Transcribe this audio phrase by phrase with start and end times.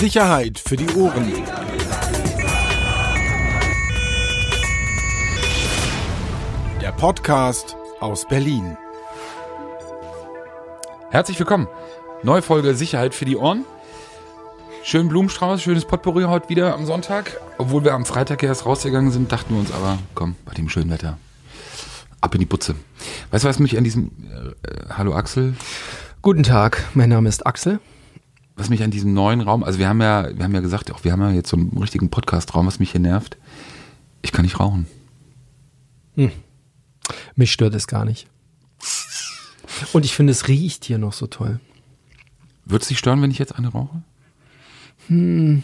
[0.00, 1.32] Sicherheit für die Ohren.
[6.80, 8.76] Der Podcast aus Berlin.
[11.10, 11.68] Herzlich willkommen.
[12.24, 13.64] Neue Folge Sicherheit für die Ohren.
[14.82, 17.40] Schönen Blumenstrauß, schönes Potpourri heute wieder am Sonntag.
[17.58, 20.90] Obwohl wir am Freitag erst rausgegangen sind, dachten wir uns aber, komm, bei dem schönen
[20.90, 21.18] Wetter.
[22.20, 22.74] Ab in die Putze.
[23.30, 24.10] Weißt du, was mich an diesem.
[24.62, 25.54] Äh, hallo Axel.
[26.20, 27.78] Guten Tag, mein Name ist Axel.
[28.56, 31.02] Was mich an diesem neuen Raum, also wir haben ja, wir haben ja gesagt, auch
[31.02, 33.36] wir haben ja jetzt so einen richtigen Podcast-Raum, was mich hier nervt.
[34.22, 34.86] Ich kann nicht rauchen.
[36.14, 36.30] Hm.
[37.34, 38.28] Mich stört es gar nicht.
[39.92, 41.58] Und ich finde, es riecht hier noch so toll.
[42.64, 44.02] Würde es dich stören, wenn ich jetzt eine rauche?
[45.08, 45.62] Hm.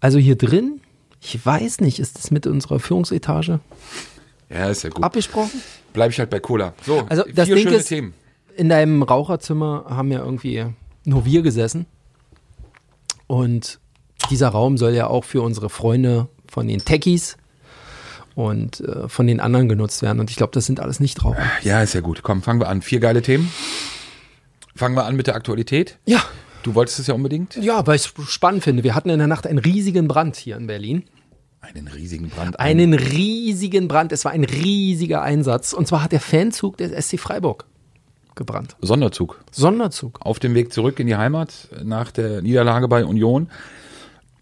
[0.00, 0.80] Also hier drin,
[1.20, 3.60] ich weiß nicht, ist das mit unserer Führungsetage
[4.50, 5.02] Ja, ist ja gut.
[5.02, 5.62] abgesprochen?
[5.94, 6.74] Bleibe ich halt bei Cola.
[6.84, 8.12] So, Also das vier Ding schöne ist, Themen.
[8.56, 10.66] in deinem Raucherzimmer haben ja irgendwie
[11.04, 11.86] nur wir gesessen.
[13.26, 13.78] Und
[14.30, 17.36] dieser Raum soll ja auch für unsere Freunde von den Techies
[18.34, 20.20] und äh, von den anderen genutzt werden.
[20.20, 21.42] Und ich glaube, das sind alles Nichtraucher.
[21.62, 22.22] Ja, ist ja gut.
[22.22, 22.82] Komm, fangen wir an.
[22.82, 23.50] Vier geile Themen.
[24.74, 25.98] Fangen wir an mit der Aktualität.
[26.06, 26.22] Ja,
[26.62, 27.56] Du wolltest es ja unbedingt.
[27.56, 28.84] ja, weil ich es spannend finde.
[28.84, 31.02] Wir hatten in der Nacht einen riesigen Brand hier in Berlin.
[31.60, 32.60] Einen riesigen Brand.
[32.60, 34.12] Einen riesigen Brand.
[34.12, 35.72] Es war ein riesiger Einsatz.
[35.72, 37.66] Und zwar hat der Fanzug des SC Freiburg
[38.34, 38.76] gebrannt.
[38.80, 39.40] Sonderzug.
[39.50, 40.18] Sonderzug.
[40.22, 43.48] Auf dem Weg zurück in die Heimat nach der Niederlage bei Union.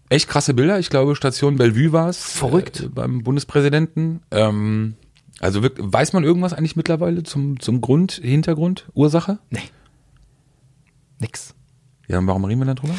[0.09, 0.77] Echt krasse Bilder.
[0.79, 2.17] Ich glaube, Station Bellevue war es.
[2.21, 2.81] Verrückt.
[2.81, 4.21] Äh, beim Bundespräsidenten.
[4.31, 4.95] Ähm,
[5.39, 9.39] also wirk- weiß man irgendwas eigentlich mittlerweile zum, zum Grund, Hintergrund, Ursache?
[9.49, 9.61] Nee.
[11.19, 11.55] Nix.
[12.07, 12.93] Ja, und warum reden wir da drüber?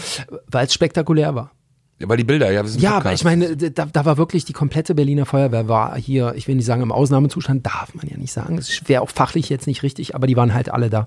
[0.47, 1.53] Weil es spektakulär war.
[2.03, 4.17] Ja, weil die Bilder, ja, das ist ein Ja, aber ich meine, da, da war
[4.17, 8.09] wirklich die komplette Berliner Feuerwehr war hier, ich will nicht sagen im Ausnahmezustand, darf man
[8.09, 8.59] ja nicht sagen.
[8.59, 11.07] Es wäre auch fachlich jetzt nicht richtig, aber die waren halt alle da.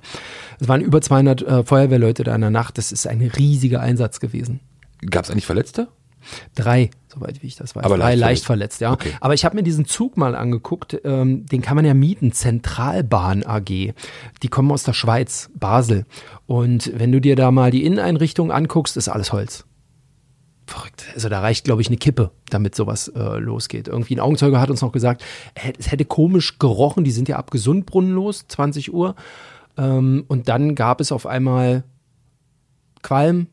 [0.58, 2.78] Es waren über 200 äh, Feuerwehrleute da in der Nacht.
[2.78, 4.62] Das ist ein riesiger Einsatz gewesen.
[5.10, 5.90] Gab es eigentlich Verletzte?
[6.56, 7.84] Drei, soweit wie ich das weiß.
[7.84, 8.94] Aber Drei leicht leicht verletzt, ja.
[8.94, 9.12] Okay.
[9.20, 13.44] Aber ich habe mir diesen Zug mal angeguckt, ähm, den kann man ja mieten, Zentralbahn
[13.46, 13.68] AG.
[13.68, 16.06] Die kommen aus der Schweiz, Basel.
[16.48, 19.66] Und wenn du dir da mal die Inneneinrichtung anguckst, ist alles Holz.
[20.68, 21.06] Verrückt.
[21.14, 23.88] Also da reicht, glaube ich, eine Kippe, damit sowas äh, losgeht.
[23.88, 27.38] Irgendwie ein Augenzeuge hat uns noch gesagt, äh, es hätte komisch gerochen, die sind ja
[27.38, 29.16] ab Gesundbrunnen los, 20 Uhr.
[29.78, 31.84] Ähm, und dann gab es auf einmal
[33.04, 33.48] Qualm,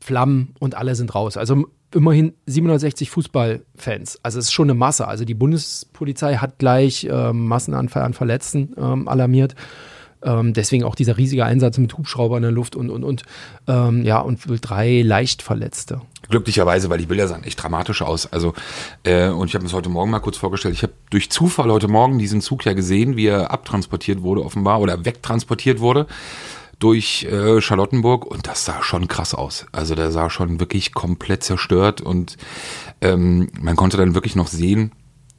[0.00, 1.36] Flammen und alle sind raus.
[1.36, 4.20] Also immerhin 760 Fußballfans.
[4.22, 5.08] Also es ist schon eine Masse.
[5.08, 9.54] Also die Bundespolizei hat gleich ähm, Massenanfall an Verletzten ähm, alarmiert.
[10.22, 13.22] Ähm, deswegen auch dieser riesige Einsatz mit Hubschrauber in der Luft und und und
[13.66, 16.00] ähm, ja und wohl drei leicht Verletzte.
[16.28, 18.26] Glücklicherweise, weil die Bilder sahen echt dramatisch aus.
[18.32, 18.54] Also,
[19.02, 20.74] äh, und ich habe mir das heute Morgen mal kurz vorgestellt.
[20.74, 24.80] Ich habe durch Zufall heute Morgen diesen Zug ja gesehen, wie er abtransportiert wurde, offenbar,
[24.80, 26.06] oder wegtransportiert wurde
[26.78, 29.66] durch äh, Charlottenburg und das sah schon krass aus.
[29.72, 32.36] Also der sah schon wirklich komplett zerstört und
[33.00, 34.92] ähm, man konnte dann wirklich noch sehen,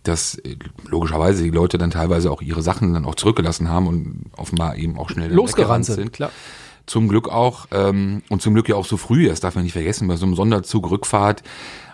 [0.03, 4.31] dass äh, logischerweise die Leute dann teilweise auch ihre Sachen dann auch zurückgelassen haben und
[4.37, 6.31] offenbar eben auch schnell Losgerannt weggerannt sind, klar.
[6.85, 9.73] Zum Glück auch ähm, und zum Glück ja auch so früh, das darf man nicht
[9.73, 11.43] vergessen, bei so einem Sonderzug Rückfahrt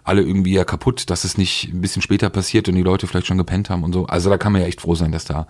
[0.04, 3.28] alle irgendwie ja kaputt, dass es nicht ein bisschen später passiert und die Leute vielleicht
[3.28, 4.06] schon gepennt haben und so.
[4.08, 5.48] Also da kann man ja echt froh sein, dass da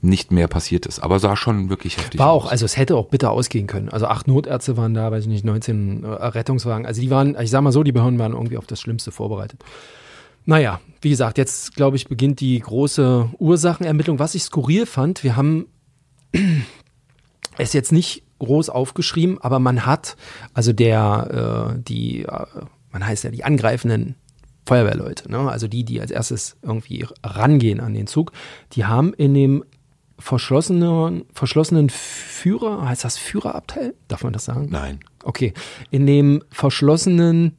[0.00, 1.00] nicht mehr passiert ist.
[1.00, 2.44] Aber sah schon wirklich heftig War aus.
[2.44, 3.88] auch, also es hätte auch bitter ausgehen können.
[3.88, 6.86] Also acht Notärzte waren da, weiß ich nicht, 19 äh, Rettungswagen.
[6.86, 9.64] Also die waren, ich sag mal so, die Behörden waren irgendwie auf das Schlimmste vorbereitet.
[10.44, 14.18] Naja, wie gesagt, jetzt glaube ich beginnt die große Ursachenermittlung.
[14.18, 15.66] Was ich skurril fand, wir haben
[17.58, 20.16] es jetzt nicht groß aufgeschrieben, aber man hat,
[20.54, 22.46] also der, äh, die, äh,
[22.90, 24.14] man heißt ja die angreifenden
[24.66, 25.50] Feuerwehrleute, ne?
[25.50, 28.32] also die, die als erstes irgendwie rangehen an den Zug,
[28.72, 29.64] die haben in dem
[30.18, 33.94] verschlossenen, verschlossenen Führer, heißt das Führerabteil?
[34.08, 34.68] Darf man das sagen?
[34.70, 35.00] Nein.
[35.22, 35.54] Okay.
[35.90, 37.56] In dem verschlossenen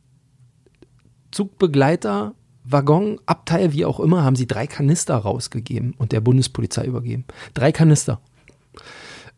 [1.32, 7.26] Zugbegleiter, Waggon, Abteil, wie auch immer, haben sie drei Kanister rausgegeben und der Bundespolizei übergeben.
[7.54, 8.20] Drei Kanister.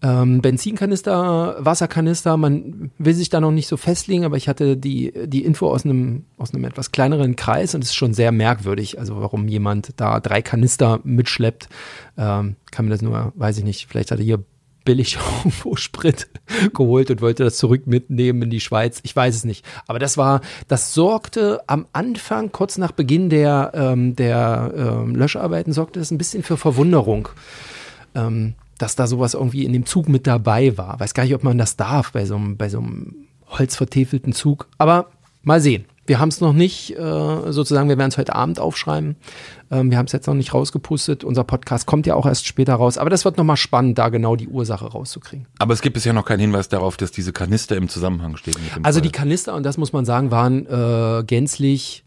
[0.04, 5.14] Ähm, Benzinkanister, Wasserkanister, man will sich da noch nicht so festlegen, aber ich hatte die,
[5.28, 8.98] die Info aus einem, aus einem etwas kleineren Kreis und es ist schon sehr merkwürdig,
[8.98, 11.70] also warum jemand da drei Kanister mitschleppt.
[12.18, 14.44] Ähm, kann mir das nur, weiß ich nicht, vielleicht hat er hier
[14.84, 16.28] billig irgendwo Sprit
[16.74, 19.00] geholt und wollte das zurück mitnehmen in die Schweiz.
[19.04, 19.66] Ich weiß es nicht.
[19.88, 25.74] Aber das war, das sorgte am Anfang, kurz nach Beginn der, ähm, der ähm, Löscharbeiten,
[25.74, 27.30] sorgte das ein bisschen für Verwunderung.
[28.16, 31.00] Ähm, dass da sowas irgendwie in dem Zug mit dabei war.
[31.00, 34.68] Weiß gar nicht, ob man das darf bei so einem, bei so einem holzvertäfelten Zug.
[34.78, 35.08] Aber
[35.44, 35.86] mal sehen.
[36.08, 39.16] Wir haben es noch nicht, äh, sozusagen, wir werden es heute Abend aufschreiben.
[39.70, 41.24] Ähm, wir haben es jetzt noch nicht rausgepustet.
[41.24, 42.98] Unser Podcast kommt ja auch erst später raus.
[42.98, 45.48] Aber das wird nochmal spannend, da genau die Ursache rauszukriegen.
[45.60, 48.98] Aber es gibt bisher noch keinen Hinweis darauf, dass diese Kanister im Zusammenhang stehen Also
[48.98, 49.04] Fall.
[49.04, 52.04] die Kanister, und das muss man sagen, waren äh, gänzlich,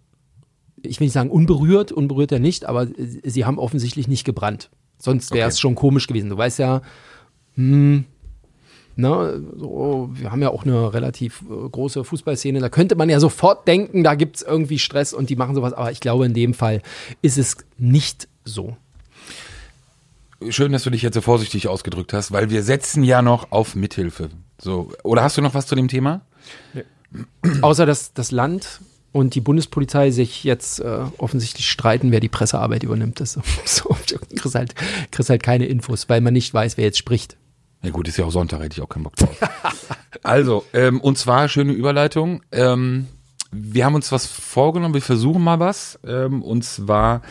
[0.83, 4.71] ich will nicht sagen unberührt, unberührt ja nicht, aber sie haben offensichtlich nicht gebrannt.
[5.05, 5.61] Sonst wäre es Okay.
[5.61, 6.31] schon komisch gewesen.
[6.31, 6.81] Du weißt ja,
[7.57, 8.05] hm,
[8.97, 13.21] ne, so, wir haben ja auch eine relativ äh, große Fußballszene, da könnte man ja
[13.21, 16.33] sofort denken, da gibt es irgendwie Stress und die machen sowas, aber ich glaube, in
[16.33, 16.81] dem Fall
[17.23, 18.77] ist es nicht so.
[20.49, 23.75] Schön, dass du dich jetzt so vorsichtig ausgedrückt hast, weil wir setzen ja noch auf
[23.77, 24.31] Mithilfe.
[24.61, 26.23] So, oder hast du noch was zu dem Thema?
[27.63, 28.81] Außer dass das Land
[29.15, 33.21] und die Bundespolizei sich jetzt äh, offensichtlich streiten, wer die Pressearbeit übernimmt.
[33.21, 33.97] Das, so,
[34.35, 34.75] kriegst halt,
[35.13, 37.37] kriegst halt keine Infos, weil man nicht weiß, wer jetzt spricht.
[37.83, 39.39] Ja gut, ist ja auch Sonntag, hätte ich auch keinen Bock drauf.
[40.25, 42.43] also, ähm, und zwar schöne Überleitung.
[42.51, 43.07] Ähm,
[43.55, 45.99] wir haben uns was vorgenommen, wir versuchen mal was.
[46.07, 47.23] Ähm, und zwar,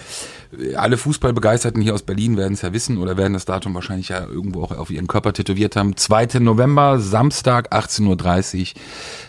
[0.58, 4.10] äh, alle Fußballbegeisterten hier aus Berlin werden es ja wissen oder werden das Datum wahrscheinlich
[4.10, 5.98] ja irgendwo auch auf ihren Körper tätowiert haben.
[5.98, 6.40] 2.
[6.40, 8.81] November, Samstag, 18.30 Uhr,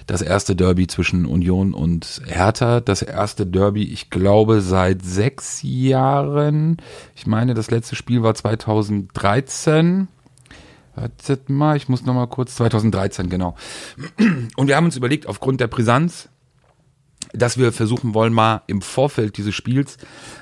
[0.06, 2.80] das erste Derby zwischen Union und Hertha.
[2.80, 6.76] Das erste Derby, ich glaube, seit sechs Jahren.
[7.16, 10.08] Ich meine, das letzte Spiel war 2013.
[10.96, 13.56] Wartet mal, ich muss noch mal kurz, 2013, genau.
[14.56, 16.28] Und wir haben uns überlegt, aufgrund der Brisanz,
[17.34, 19.96] dass wir versuchen wollen, mal im Vorfeld dieses Spiels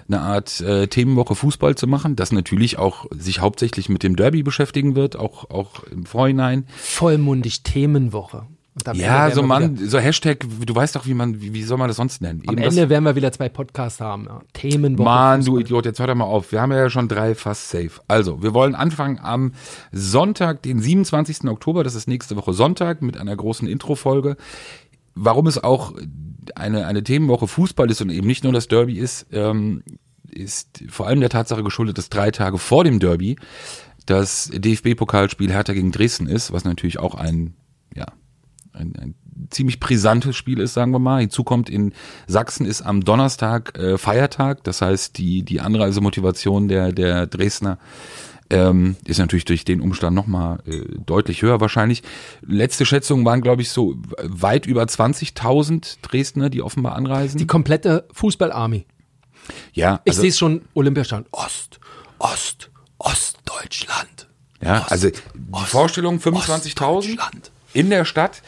[0.08, 4.42] eine Art äh, Themenwoche Fußball zu machen, das natürlich auch sich hauptsächlich mit dem Derby
[4.42, 6.66] beschäftigen wird, auch, auch im Vorhinein.
[6.76, 8.46] Vollmundig Themenwoche.
[8.94, 11.98] Ja, so man, so Hashtag, du weißt doch, wie man, wie, wie soll man das
[11.98, 12.42] sonst nennen?
[12.46, 14.24] am Eben das- Ende werden wir wieder zwei Podcasts haben.
[14.24, 14.40] Ja.
[14.54, 15.04] Themenwoche.
[15.04, 15.58] Mann, du.
[15.58, 16.52] Idiot, jetzt hör doch mal auf.
[16.52, 17.90] Wir haben ja schon drei fast safe.
[18.08, 19.52] Also, wir wollen anfangen am
[19.92, 21.44] Sonntag, den 27.
[21.50, 24.36] Oktober, das ist nächste Woche Sonntag, mit einer großen Intro-Folge.
[25.14, 25.92] Warum es auch
[26.54, 29.82] eine, eine Themenwoche Fußball ist und eben nicht nur das Derby ist, ähm,
[30.30, 33.36] ist vor allem der Tatsache geschuldet, dass drei Tage vor dem Derby
[34.06, 37.54] das DFB-Pokalspiel Hertha gegen Dresden ist, was natürlich auch ein,
[37.94, 38.06] ja,
[38.72, 39.14] ein, ein
[39.50, 41.20] ziemlich brisantes Spiel ist, sagen wir mal.
[41.20, 41.92] Hinzu kommt in
[42.26, 47.78] Sachsen ist am Donnerstag äh, Feiertag, das heißt die die Anreisemotivation der der Dresdner
[48.52, 52.02] ähm, ist natürlich durch den Umstand nochmal äh, deutlich höher wahrscheinlich.
[52.46, 57.38] Letzte Schätzungen waren, glaube ich, so weit über 20.000 Dresdner, die offenbar anreisen.
[57.38, 58.84] Die komplette Fußballarmee.
[59.72, 61.26] ja, Ich also, sehe es schon, Olympiastadion.
[61.32, 61.80] Ost,
[62.18, 64.28] Ost, Ostdeutschland.
[64.60, 65.16] ja, Ost, also die
[65.50, 67.50] Ost, Vorstellung 25.000 Ostdeutschland.
[67.72, 68.42] in der Stadt.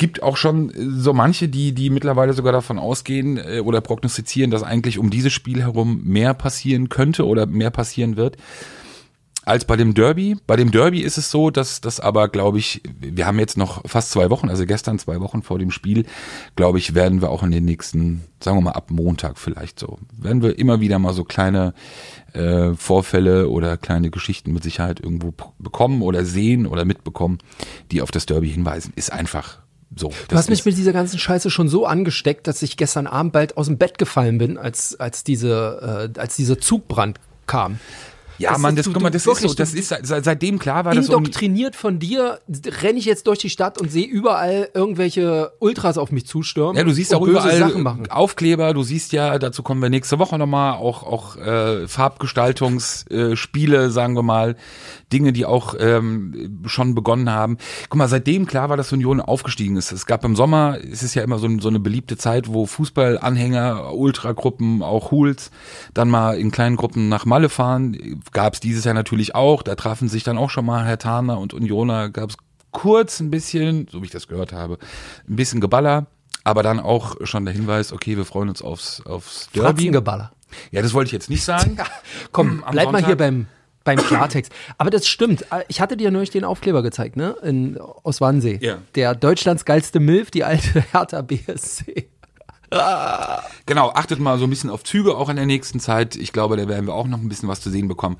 [0.00, 4.52] Gibt auch schon äh, so manche, die, die mittlerweile sogar davon ausgehen äh, oder prognostizieren,
[4.52, 8.36] dass eigentlich um dieses Spiel herum mehr passieren könnte oder mehr passieren wird
[9.48, 10.36] als bei dem Derby.
[10.46, 13.82] Bei dem Derby ist es so, dass das aber, glaube ich, wir haben jetzt noch
[13.88, 16.04] fast zwei Wochen, also gestern zwei Wochen vor dem Spiel,
[16.54, 19.98] glaube ich, werden wir auch in den nächsten, sagen wir mal ab Montag vielleicht so,
[20.16, 21.74] werden wir immer wieder mal so kleine
[22.34, 27.38] äh, Vorfälle oder kleine Geschichten mit Sicherheit irgendwo bekommen oder sehen oder mitbekommen,
[27.90, 28.92] die auf das Derby hinweisen.
[28.96, 29.60] Ist einfach
[29.96, 30.12] so.
[30.28, 33.56] Du hast mich mit dieser ganzen Scheiße schon so angesteckt, dass ich gestern Abend bald
[33.56, 37.80] aus dem Bett gefallen bin, als, als, diese, äh, als dieser Zugbrand kam.
[38.38, 40.24] Ja, das Mann, ist- das, du- guck mal, das ist so, das ist seit, seit-
[40.24, 42.38] seitdem klar war, um irgendwie- Indoktriniert von dir
[42.82, 46.76] renne ich jetzt durch die Stadt und sehe überall irgendwelche Ultras auf mich zustürmen.
[46.76, 48.10] Ja, du siehst auch überall Sachen machen.
[48.10, 53.90] Aufkleber, du siehst ja, dazu kommen wir nächste Woche nochmal, auch, auch äh, Farbgestaltungsspiele, äh,
[53.90, 54.56] sagen wir mal,
[55.12, 57.58] Dinge, die auch ähm, schon begonnen haben.
[57.88, 59.92] Guck mal, seitdem klar war, dass Union aufgestiegen ist.
[59.92, 63.94] Es gab im Sommer, es ist ja immer so, so eine beliebte Zeit, wo Fußballanhänger,
[63.94, 65.50] Ultragruppen, auch Hools,
[65.94, 68.22] dann mal in kleinen Gruppen nach Malle fahren.
[68.32, 69.62] Gab es dieses Jahr natürlich auch.
[69.62, 72.36] Da trafen sich dann auch schon mal Herr Taner und Unioner, gab es
[72.70, 74.78] kurz ein bisschen, so wie ich das gehört habe,
[75.28, 76.06] ein bisschen Geballer.
[76.44, 79.68] Aber dann auch schon der Hinweis, okay, wir freuen uns aufs, aufs Derby.
[79.68, 80.32] Fratzengeballer.
[80.70, 81.76] Ja, das wollte ich jetzt nicht sagen.
[82.32, 83.06] Komm, Am bleib mal Sonntag.
[83.06, 83.46] hier beim,
[83.88, 84.52] beim Klartext.
[84.76, 85.46] Aber das stimmt.
[85.68, 87.34] Ich hatte dir neulich den Aufkleber gezeigt, ne?
[87.42, 88.58] In, aus Wannsee.
[88.60, 88.78] Ja.
[88.94, 92.08] Der Deutschlands geilste Milf, die alte Hertha BSC.
[93.64, 96.16] Genau, achtet mal so ein bisschen auf Züge auch in der nächsten Zeit.
[96.16, 98.18] Ich glaube, da werden wir auch noch ein bisschen was zu sehen bekommen.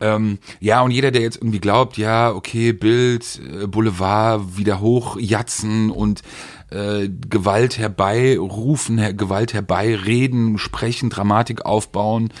[0.00, 5.90] Ähm, ja, und jeder, der jetzt irgendwie glaubt, ja, okay, Bild, äh, Boulevard, wieder hochjatzen
[5.90, 6.22] und
[6.70, 12.32] äh, Gewalt herbeirufen, her Gewalt herbeireden, sprechen, Dramatik aufbauen,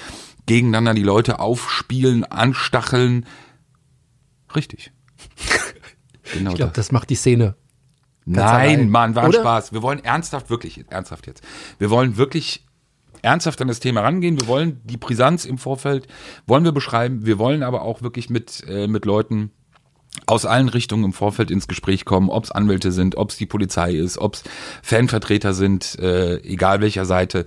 [0.46, 3.26] gegeneinander die Leute aufspielen, anstacheln.
[4.54, 4.92] Richtig.
[6.32, 7.54] Genau Ich glaube, das macht die Szene.
[8.24, 8.88] ganz Nein, allein.
[8.88, 9.40] Mann, war ein Oder?
[9.40, 9.72] Spaß.
[9.74, 11.44] Wir wollen ernsthaft, wirklich, ernsthaft jetzt.
[11.78, 12.64] Wir wollen wirklich
[13.20, 14.40] ernsthaft an das Thema rangehen.
[14.40, 16.06] Wir wollen die Brisanz im Vorfeld,
[16.46, 17.26] wollen wir beschreiben.
[17.26, 19.50] Wir wollen aber auch wirklich mit, äh, mit Leuten
[20.26, 23.46] aus allen Richtungen im Vorfeld ins Gespräch kommen, ob es Anwälte sind, ob es die
[23.46, 24.44] Polizei ist, ob es
[24.82, 27.44] Fanvertreter sind, äh, egal welcher Seite,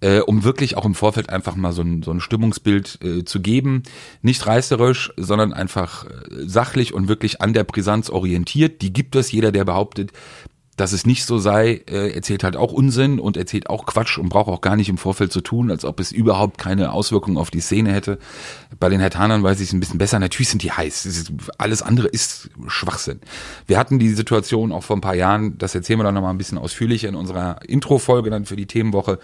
[0.00, 3.40] äh, um wirklich auch im Vorfeld einfach mal so ein, so ein Stimmungsbild äh, zu
[3.40, 3.82] geben.
[4.22, 6.08] Nicht reißerisch, sondern einfach äh,
[6.46, 8.80] sachlich und wirklich an der Brisanz orientiert.
[8.82, 9.32] Die gibt es.
[9.32, 10.12] Jeder, der behauptet,
[10.76, 14.28] dass es nicht so sei, äh, erzählt halt auch Unsinn und erzählt auch Quatsch und
[14.28, 17.50] braucht auch gar nicht im Vorfeld zu tun, als ob es überhaupt keine Auswirkungen auf
[17.50, 18.18] die Szene hätte.
[18.80, 20.18] Bei den Hertanern weiß ich es ein bisschen besser.
[20.18, 21.32] Natürlich sind die heiß.
[21.58, 23.20] Alles andere ist Schwachsinn.
[23.66, 26.38] Wir hatten die Situation auch vor ein paar Jahren, das erzählen wir dann nochmal ein
[26.38, 29.20] bisschen ausführlicher in unserer Intro-Folge dann für die Themenwoche.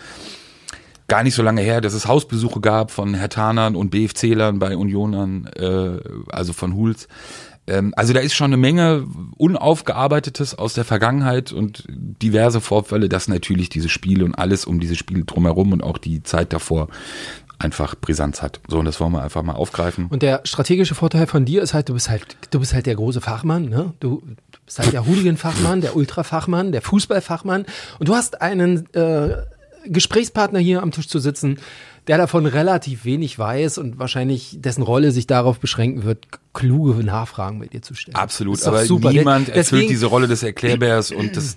[1.08, 5.46] Gar nicht so lange her, dass es Hausbesuche gab von Hertanern und BFC-Lern bei Unionern,
[5.56, 5.98] äh,
[6.30, 7.08] also von Huls
[7.66, 13.68] also da ist schon eine Menge Unaufgearbeitetes aus der Vergangenheit und diverse Vorfälle, dass natürlich
[13.68, 16.88] dieses Spiel und alles um dieses Spiel drumherum und auch die Zeit davor
[17.60, 18.60] einfach Brisanz hat.
[18.68, 20.06] So, und das wollen wir einfach mal aufgreifen.
[20.06, 22.94] Und der strategische Vorteil von dir ist halt, du bist halt, du bist halt der
[22.96, 23.92] große Fachmann, ne?
[24.00, 24.22] Du
[24.64, 27.66] bist halt der Hooligan-Fachmann, der Ultra-Fachmann, der Fußball-Fachmann
[27.98, 29.36] und du hast einen äh,
[29.84, 31.58] Gesprächspartner hier am Tisch zu sitzen,
[32.10, 37.58] der davon relativ wenig weiß und wahrscheinlich dessen Rolle sich darauf beschränken wird, kluge Nachfragen
[37.58, 38.16] mit dir zu stellen.
[38.16, 39.12] Absolut, aber super.
[39.12, 41.56] niemand deswegen, erfüllt diese Rolle des Erklärbärs und des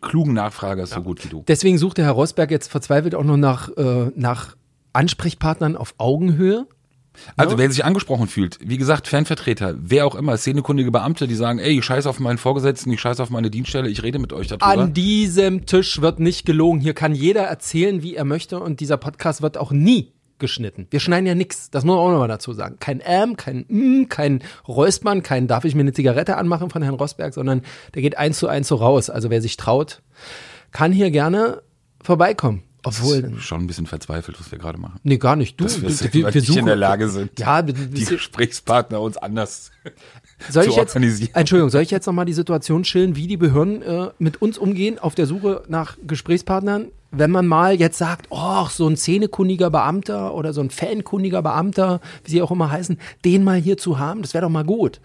[0.00, 0.96] klugen Nachfragers ja.
[0.96, 1.44] so gut wie du.
[1.46, 4.56] Deswegen sucht der Herr Rosberg jetzt verzweifelt auch noch nach, äh, nach
[4.94, 6.66] Ansprechpartnern auf Augenhöhe.
[7.36, 7.58] Also, ja.
[7.58, 11.78] wer sich angesprochen fühlt, wie gesagt, Fanvertreter, wer auch immer, szenekundige Beamte, die sagen, ey,
[11.78, 14.66] ich scheiße auf meinen Vorgesetzten, ich scheiße auf meine Dienststelle, ich rede mit euch darüber.
[14.66, 16.80] An diesem Tisch wird nicht gelogen.
[16.80, 20.88] Hier kann jeder erzählen, wie er möchte und dieser Podcast wird auch nie geschnitten.
[20.90, 21.70] Wir schneiden ja nichts.
[21.70, 22.76] Das muss man auch nochmal dazu sagen.
[22.80, 26.94] Kein Ähm, kein M, kein Räuspern, kein darf ich mir eine Zigarette anmachen von Herrn
[26.94, 27.62] Rosberg, sondern
[27.94, 29.10] der geht eins zu eins so raus.
[29.10, 30.02] Also wer sich traut,
[30.72, 31.62] kann hier gerne
[32.02, 32.62] vorbeikommen.
[32.82, 33.22] Obwohl.
[33.22, 34.98] Das ist schon ein bisschen verzweifelt, was wir gerade machen.
[35.02, 35.60] Nee, gar nicht.
[35.60, 39.70] Du, Dass wir, wir, wir suchen, in der Lage sind, ja, die Gesprächspartner uns anders
[40.50, 41.30] soll zu ich jetzt, organisieren.
[41.34, 44.98] Entschuldigung, soll ich jetzt nochmal die Situation schildern, wie die Behörden äh, mit uns umgehen
[44.98, 46.86] auf der Suche nach Gesprächspartnern?
[47.12, 52.00] Wenn man mal jetzt sagt, oh, so ein szenekundiger Beamter oder so ein fankundiger Beamter,
[52.24, 55.00] wie sie auch immer heißen, den mal hier zu haben, das wäre doch mal gut.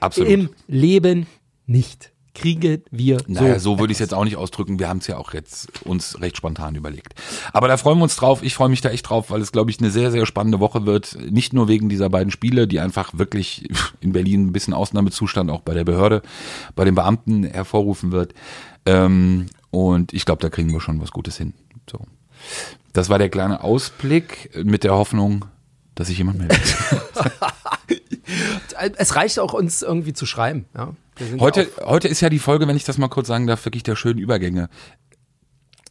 [0.00, 0.30] Absolut.
[0.30, 1.26] Im Leben
[1.66, 3.24] nicht kriegen wir so.
[3.28, 4.78] Naja, so würde ich es jetzt auch nicht ausdrücken.
[4.78, 7.14] Wir haben es ja auch jetzt uns recht spontan überlegt.
[7.52, 8.42] Aber da freuen wir uns drauf.
[8.42, 10.86] Ich freue mich da echt drauf, weil es, glaube ich, eine sehr, sehr spannende Woche
[10.86, 11.16] wird.
[11.30, 13.68] Nicht nur wegen dieser beiden Spiele, die einfach wirklich
[14.00, 16.22] in Berlin ein bisschen Ausnahmezustand auch bei der Behörde,
[16.74, 18.34] bei den Beamten hervorrufen wird.
[18.86, 21.54] Ähm, und ich glaube, da kriegen wir schon was Gutes hin.
[21.90, 22.00] So.
[22.92, 25.44] Das war der kleine Ausblick mit der Hoffnung,
[25.98, 26.60] dass sich jemand meldet.
[28.98, 30.66] es reicht auch uns irgendwie zu schreiben.
[30.76, 30.94] Ja.
[31.40, 33.96] Heute, heute ist ja die Folge, wenn ich das mal kurz sagen darf, wirklich der
[33.96, 34.68] schönen Übergänge.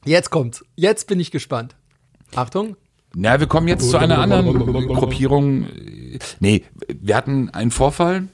[0.05, 0.63] Jetzt kommt's.
[0.77, 1.75] Jetzt bin ich gespannt.
[2.35, 2.77] Achtung.
[3.15, 4.53] Na, wir kommen jetzt zu einer anderen
[4.87, 5.67] Gruppierung.
[6.39, 8.29] Nee, wir hatten einen Vorfall.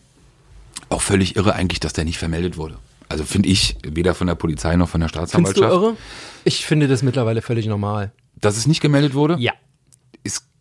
[0.89, 2.77] Auch völlig irre eigentlich, dass der nicht vermeldet wurde.
[3.09, 5.57] Also finde ich, weder von der Polizei noch von der Staatsanwaltschaft.
[5.57, 5.97] Findest du irre?
[6.43, 8.11] Ich finde das mittlerweile völlig normal.
[8.35, 9.37] Dass es nicht gemeldet wurde?
[9.39, 9.53] Ja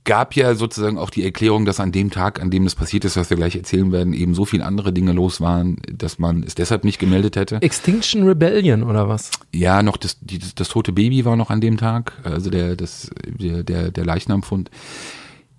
[0.05, 3.17] gab ja sozusagen auch die Erklärung, dass an dem Tag, an dem das passiert ist,
[3.17, 6.55] was wir gleich erzählen werden, eben so viele andere Dinge los waren, dass man es
[6.55, 7.63] deshalb nicht gemeldet hätte.
[7.63, 9.31] Extinction Rebellion oder was?
[9.53, 12.75] Ja, noch das, die, das, das tote Baby war noch an dem Tag, also der,
[12.75, 14.71] das, der, der, der Leichnamfund.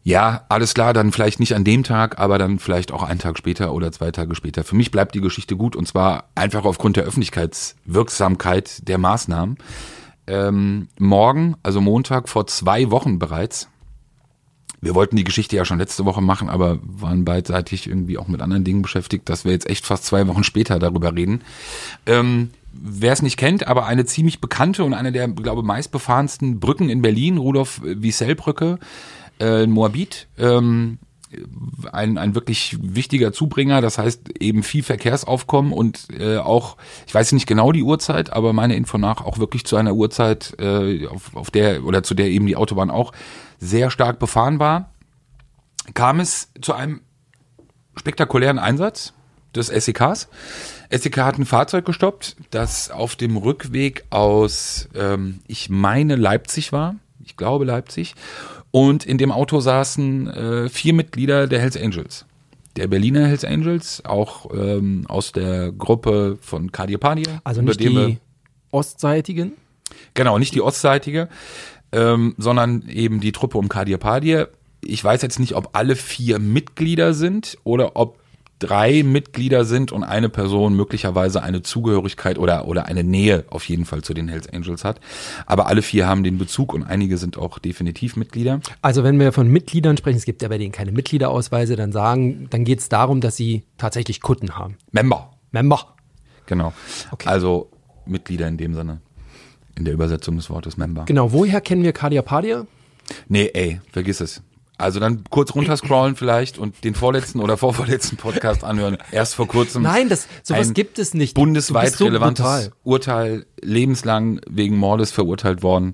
[0.05, 3.37] Ja, alles klar, dann vielleicht nicht an dem Tag, aber dann vielleicht auch einen Tag
[3.37, 4.65] später oder zwei Tage später.
[4.65, 9.57] Für mich bleibt die Geschichte gut und zwar einfach aufgrund der Öffentlichkeitswirksamkeit der Maßnahmen.
[10.27, 13.69] Ähm, morgen, also Montag vor zwei Wochen bereits,
[14.83, 18.41] wir wollten die Geschichte ja schon letzte Woche machen, aber waren beidseitig irgendwie auch mit
[18.41, 21.41] anderen Dingen beschäftigt, dass wir jetzt echt fast zwei Wochen später darüber reden.
[22.05, 26.59] Ähm, Wer es nicht kennt, aber eine ziemlich bekannte und eine der, glaube ich, meistbefahrensten
[26.59, 28.79] Brücken in Berlin, Rudolf Wiesel-Brücke,
[29.39, 30.97] äh, Moabit, ähm,
[31.91, 37.31] ein, ein wirklich wichtiger Zubringer, das heißt eben viel Verkehrsaufkommen und äh, auch, ich weiß
[37.33, 41.35] nicht genau die Uhrzeit, aber meine Info nach auch wirklich zu einer Uhrzeit, äh, auf,
[41.35, 43.11] auf der oder zu der eben die Autobahn auch
[43.63, 44.91] sehr stark befahren war,
[45.93, 47.01] kam es zu einem
[47.95, 49.13] spektakulären Einsatz
[49.55, 50.27] des SEKs.
[50.89, 56.95] SEK hat ein Fahrzeug gestoppt, das auf dem Rückweg aus, ähm, ich meine, Leipzig war.
[57.23, 58.15] Ich glaube Leipzig.
[58.71, 62.25] Und in dem Auto saßen äh, vier Mitglieder der Hells Angels.
[62.75, 67.39] Der Berliner Hells Angels, auch ähm, aus der Gruppe von Kadir Padia.
[67.43, 68.17] Also nicht die
[68.71, 69.53] ostseitigen?
[70.15, 71.29] Genau, nicht die ostseitige
[71.93, 74.49] ähm, sondern eben die Truppe um Kadir Padir.
[74.81, 78.19] Ich weiß jetzt nicht, ob alle vier Mitglieder sind oder ob
[78.59, 83.85] drei Mitglieder sind und eine Person möglicherweise eine Zugehörigkeit oder, oder eine Nähe auf jeden
[83.85, 84.99] Fall zu den Hells Angels hat.
[85.45, 88.61] Aber alle vier haben den Bezug und einige sind auch definitiv Mitglieder.
[88.81, 92.47] Also wenn wir von Mitgliedern sprechen, es gibt ja bei denen keine Mitgliederausweise, dann sagen,
[92.49, 94.77] dann geht es darum, dass sie tatsächlich Kutten haben.
[94.91, 95.31] Member.
[95.51, 95.95] Member.
[96.45, 96.73] Genau.
[97.11, 97.29] Okay.
[97.29, 97.69] Also
[98.05, 99.01] Mitglieder in dem Sinne.
[99.75, 101.05] In der Übersetzung des Wortes Member.
[101.05, 102.65] Genau, woher kennen wir Cardiapadia?
[103.27, 104.41] Nee, ey, vergiss es.
[104.77, 108.97] Also dann kurz runterscrollen vielleicht und den vorletzten oder vorvorletzten Podcast anhören.
[109.11, 109.83] Erst vor kurzem.
[109.83, 111.35] Nein, das, sowas gibt es nicht.
[111.35, 112.71] Bundesweit so relevantes brutal.
[112.83, 115.93] Urteil, lebenslang wegen Mordes verurteilt worden,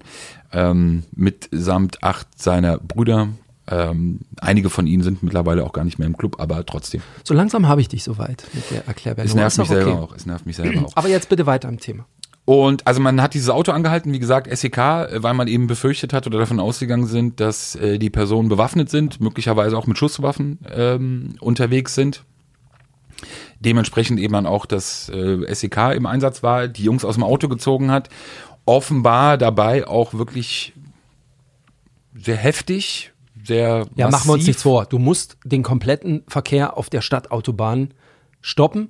[0.54, 3.28] ähm, mitsamt acht seiner Brüder.
[3.68, 7.02] Ähm, einige von ihnen sind mittlerweile auch gar nicht mehr im Club, aber trotzdem.
[7.24, 9.24] So langsam habe ich dich soweit mit der Erklärung.
[9.24, 10.00] Es nervt mich selber okay.
[10.00, 10.16] auch.
[10.16, 10.96] Es nervt mich selber auch.
[10.96, 12.06] Aber jetzt bitte weiter am Thema.
[12.50, 16.26] Und also man hat dieses Auto angehalten, wie gesagt, SEK, weil man eben befürchtet hat
[16.26, 21.36] oder davon ausgegangen sind, dass äh, die Personen bewaffnet sind, möglicherweise auch mit Schusswaffen ähm,
[21.42, 22.24] unterwegs sind.
[23.60, 27.50] Dementsprechend eben dann auch das äh, SEK im Einsatz war, die Jungs aus dem Auto
[27.50, 28.10] gezogen hat.
[28.66, 30.74] Offenbar dabei auch wirklich
[32.16, 33.14] sehr heftig,
[33.44, 34.12] sehr Ja, massiv.
[34.12, 34.88] machen wir uns nichts vor.
[34.88, 37.94] Du musst den kompletten Verkehr auf der Stadtautobahn
[38.42, 38.90] stoppen,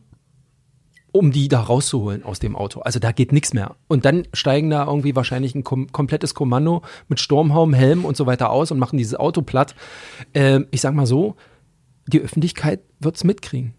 [1.12, 2.82] um die da rauszuholen aus dem Auto.
[2.82, 3.76] Also da geht nichts mehr.
[3.88, 8.26] Und dann steigen da irgendwie wahrscheinlich ein kom komplettes Kommando mit Sturmhaum, Helm und so
[8.26, 9.76] weiter aus und machen dieses Auto platt.
[10.34, 11.36] Ähm, ich sag mal so,
[12.08, 13.74] die Öffentlichkeit wird's mitkriegen.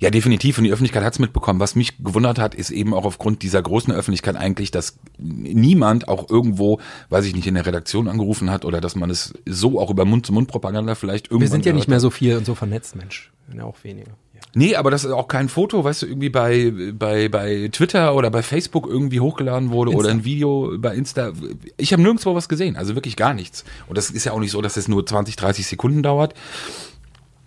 [0.00, 0.58] Ja, definitiv.
[0.58, 1.60] Und die Öffentlichkeit hat's mitbekommen.
[1.60, 6.28] Was mich gewundert hat, ist eben auch aufgrund dieser großen Öffentlichkeit eigentlich, dass niemand auch
[6.28, 9.90] irgendwo, weiß ich nicht, in der Redaktion angerufen hat oder dass man es so auch
[9.90, 13.30] über Mund-zu-Mund-Propaganda vielleicht irgendwann Wir sind ja nicht mehr so viel und so vernetzt, Mensch.
[13.56, 14.12] Ja, auch weniger.
[14.54, 18.30] Nee, aber das ist auch kein Foto, weißt du, irgendwie bei, bei, bei Twitter oder
[18.30, 20.12] bei Facebook irgendwie hochgeladen wurde oder Insta.
[20.12, 21.32] ein Video bei Insta.
[21.76, 23.64] Ich habe nirgendwo was gesehen, also wirklich gar nichts.
[23.86, 26.34] Und das ist ja auch nicht so, dass es nur 20, 30 Sekunden dauert.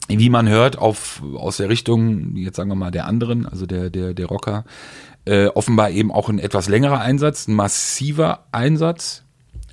[0.08, 3.90] Wie man hört, auf, aus der Richtung, jetzt sagen wir mal, der anderen, also der,
[3.90, 4.66] der, der Rocker,
[5.26, 9.24] äh, offenbar eben auch ein etwas längerer Einsatz, ein massiver Einsatz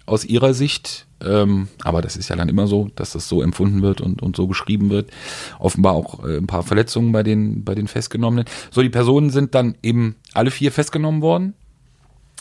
[0.06, 1.06] aus ihrer Sicht.
[1.24, 4.36] Ähm, aber das ist ja dann immer so, dass das so empfunden wird und, und
[4.36, 5.10] so beschrieben wird.
[5.58, 8.46] Offenbar auch äh, ein paar Verletzungen bei den, bei den Festgenommenen.
[8.70, 11.54] So, die Personen sind dann eben alle vier festgenommen worden.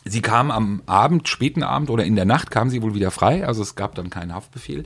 [0.05, 3.45] Sie kam am Abend, späten Abend oder in der Nacht kam sie wohl wieder frei,
[3.45, 4.85] also es gab dann keinen Haftbefehl.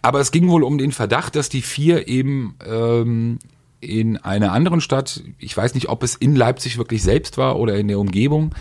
[0.00, 3.38] Aber es ging wohl um den Verdacht, dass die vier eben ähm,
[3.86, 7.76] in einer anderen Stadt, ich weiß nicht, ob es in Leipzig wirklich selbst war oder
[7.76, 8.54] in der Umgebung,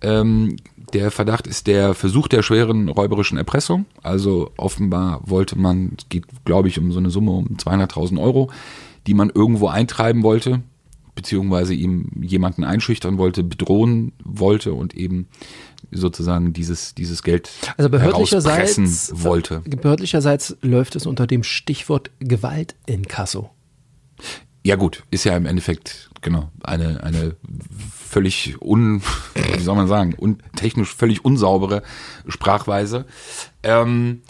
[0.00, 0.56] ähm,
[0.92, 3.86] der Verdacht ist der Versuch der schweren räuberischen Erpressung.
[4.02, 8.50] Also offenbar wollte man, es geht glaube ich um so eine Summe um 200.000 Euro,
[9.06, 10.62] die man irgendwo eintreiben wollte
[11.14, 15.28] beziehungsweise ihm jemanden einschüchtern wollte, bedrohen wollte und eben
[15.90, 19.60] sozusagen dieses, dieses Geld Also behördlicherseits, wollte.
[19.60, 23.50] behördlicherseits läuft es unter dem Stichwort Gewaltinkasso.
[24.64, 27.36] Ja gut, ist ja im Endeffekt genau eine eine
[27.92, 29.02] völlig un
[29.34, 31.82] wie soll man sagen, un, technisch völlig unsaubere
[32.28, 33.06] Sprachweise.
[33.62, 34.22] Ähm,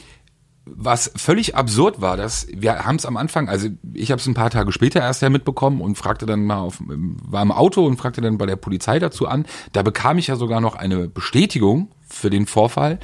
[0.65, 4.35] was völlig absurd war, dass wir haben es am Anfang, also ich habe es ein
[4.35, 7.97] paar Tage später erst ja mitbekommen und fragte dann mal auf, war im Auto und
[7.97, 9.45] fragte dann bei der Polizei dazu an.
[9.73, 13.01] Da bekam ich ja sogar noch eine Bestätigung für den Vorfall.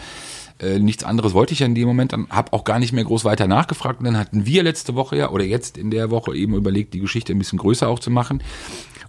[0.61, 3.05] Äh, nichts anderes wollte ich ja in dem Moment, dann habe auch gar nicht mehr
[3.05, 6.35] groß weiter nachgefragt und dann hatten wir letzte Woche ja oder jetzt in der Woche
[6.37, 8.43] eben überlegt, die Geschichte ein bisschen größer auch zu machen.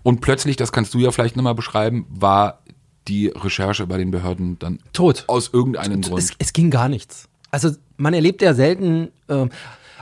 [0.03, 2.61] Und plötzlich, das kannst du ja vielleicht nochmal beschreiben, war
[3.07, 5.23] die Recherche bei den Behörden dann Tot.
[5.27, 6.21] aus irgendeinem Grund.
[6.21, 7.27] Es, es ging gar nichts.
[7.51, 9.49] Also man erlebt ja selten, ähm,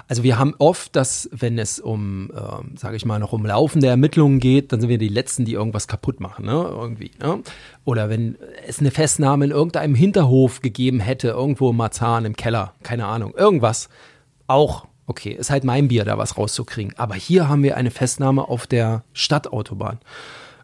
[0.08, 3.88] also wir haben oft, dass wenn es um, ähm, sage ich mal, noch um laufende
[3.88, 6.68] Ermittlungen geht, dann sind wir die Letzten, die irgendwas kaputt machen, ne?
[6.70, 7.12] Irgendwie.
[7.20, 7.42] Ne?
[7.86, 12.74] Oder wenn es eine Festnahme in irgendeinem Hinterhof gegeben hätte, irgendwo im Marzahn, im Keller,
[12.84, 13.90] keine Ahnung, irgendwas.
[14.46, 16.94] Auch, okay, ist halt mein Bier, da was rauszukriegen.
[16.98, 20.00] Aber hier haben wir eine Festnahme auf der Stadtautobahn.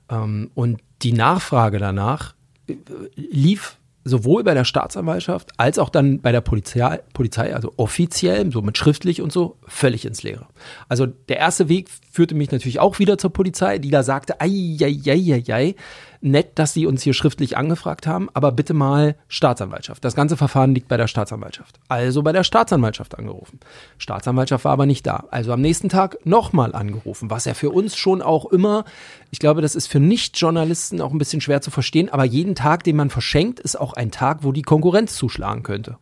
[0.09, 2.35] Ähm, und die Nachfrage danach
[2.67, 2.75] äh,
[3.15, 8.61] lief sowohl bei der Staatsanwaltschaft als auch dann bei der Polizei, Polizei, also offiziell, so
[8.61, 10.47] mit schriftlich und so, völlig ins Leere.
[10.89, 14.77] Also der erste Weg führte mich natürlich auch wieder zur Polizei, die da sagte, ei,
[14.81, 15.75] ei, ei, ei, ei,
[16.23, 20.03] nett, dass sie uns hier schriftlich angefragt haben, aber bitte mal Staatsanwaltschaft.
[20.05, 21.79] Das ganze Verfahren liegt bei der Staatsanwaltschaft.
[21.89, 23.59] Also bei der Staatsanwaltschaft angerufen.
[23.97, 25.25] Staatsanwaltschaft war aber nicht da.
[25.31, 28.85] Also am nächsten Tag nochmal angerufen, was ja für uns schon auch immer,
[29.31, 32.83] ich glaube, das ist für Nicht-Journalisten auch ein bisschen schwer zu verstehen, aber jeden Tag,
[32.83, 35.97] den man verschenkt, ist auch ein Tag, wo die Konkurrenz zuschlagen könnte.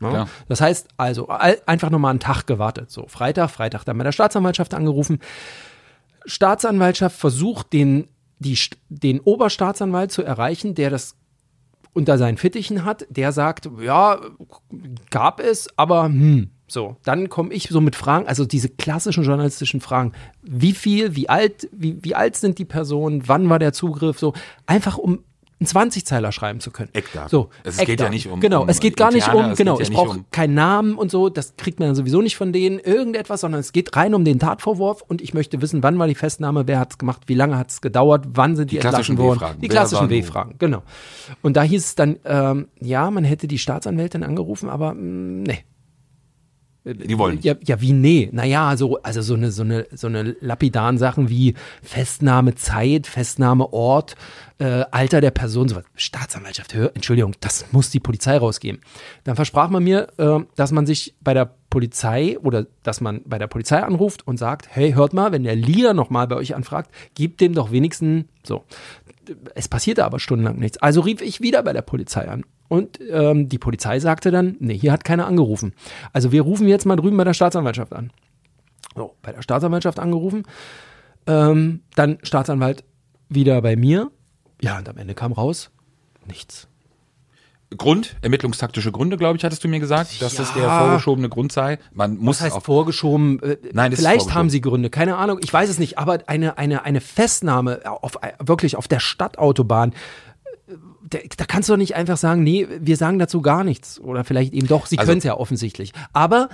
[0.00, 0.10] Ja?
[0.10, 0.28] Klar.
[0.48, 2.90] Das heißt also einfach nochmal einen Tag gewartet.
[2.90, 5.18] So, Freitag, Freitag dann bei der Staatsanwaltschaft angerufen.
[6.26, 11.16] Staatsanwaltschaft versucht, den, die, den Oberstaatsanwalt zu erreichen, der das
[11.92, 13.06] unter seinen Fittichen hat.
[13.08, 14.20] Der sagt, ja,
[15.10, 19.80] gab es, aber hm, So, dann komme ich so mit Fragen, also diese klassischen journalistischen
[19.80, 20.12] Fragen.
[20.42, 24.34] Wie viel, wie alt, wie, wie alt sind die Personen, wann war der Zugriff, so
[24.66, 25.20] einfach um
[25.58, 26.90] einen 20-Zeiler schreiben zu können.
[26.92, 27.30] Eckdaten.
[27.30, 29.82] So, Es geht ja nicht um- Genau, um es geht gar nicht um, genau, ja
[29.82, 32.52] ich nicht brauche um- keinen Namen und so, das kriegt man dann sowieso nicht von
[32.52, 36.08] denen, irgendetwas, sondern es geht rein um den Tatvorwurf und ich möchte wissen, wann war
[36.08, 39.18] die Festnahme, wer hat's gemacht, wie lange hat's gedauert, wann sind die, Die klassischen entlassen
[39.28, 39.40] worden.
[39.40, 39.60] W-Fragen.
[39.62, 40.10] Die klassischen?
[40.10, 40.82] W-Fragen, genau.
[41.42, 45.00] Und da hieß es dann, ähm, ja, man hätte die Staatsanwältin angerufen, aber mh,
[45.48, 45.58] nee.
[46.86, 47.44] Die wollen nicht.
[47.44, 48.28] Ja, ja, wie nee?
[48.30, 54.14] Naja, so, also so eine, so eine, so eine lapidaren Sachen wie Festnahmezeit, Festnahmeort,
[54.58, 55.82] äh, Alter der Person, sowas.
[55.96, 58.80] Staatsanwaltschaft, hör, Entschuldigung, das muss die Polizei rausgeben.
[59.24, 63.38] Dann versprach man mir, äh, dass man sich bei der Polizei oder dass man bei
[63.38, 66.92] der Polizei anruft und sagt, hey, hört mal, wenn der Leader nochmal bei euch anfragt,
[67.16, 68.64] gebt dem doch wenigstens so.
[69.54, 70.78] Es passierte aber stundenlang nichts.
[70.78, 72.44] Also rief ich wieder bei der Polizei an.
[72.68, 75.72] Und ähm, die Polizei sagte dann, nee, hier hat keiner angerufen.
[76.12, 78.10] Also wir rufen jetzt mal drüben bei der Staatsanwaltschaft an.
[78.94, 80.44] So, bei der Staatsanwaltschaft angerufen.
[81.26, 82.84] Ähm, dann Staatsanwalt
[83.28, 84.10] wieder bei mir.
[84.60, 85.70] Ja, und am Ende kam raus,
[86.26, 86.68] nichts.
[87.76, 90.78] Grund, ermittlungstaktische Gründe, glaube ich, hattest du mir gesagt, dass das der Ja.
[90.78, 91.78] vorgeschobene Grund sei.
[91.92, 93.42] Man muss Was heißt vorgeschoben?
[93.42, 94.34] Äh, Nein, das ist Vielleicht vorgeschoben.
[94.34, 98.18] haben sie Gründe, keine Ahnung, ich weiß es nicht, aber eine, eine, eine Festnahme auf,
[98.38, 99.92] wirklich auf der Stadtautobahn,
[100.68, 103.98] äh, da, kannst du doch nicht einfach sagen, nee, wir sagen dazu gar nichts.
[104.00, 105.92] Oder vielleicht eben doch, sie Also- können es ja offensichtlich.
[106.12, 106.48] Aber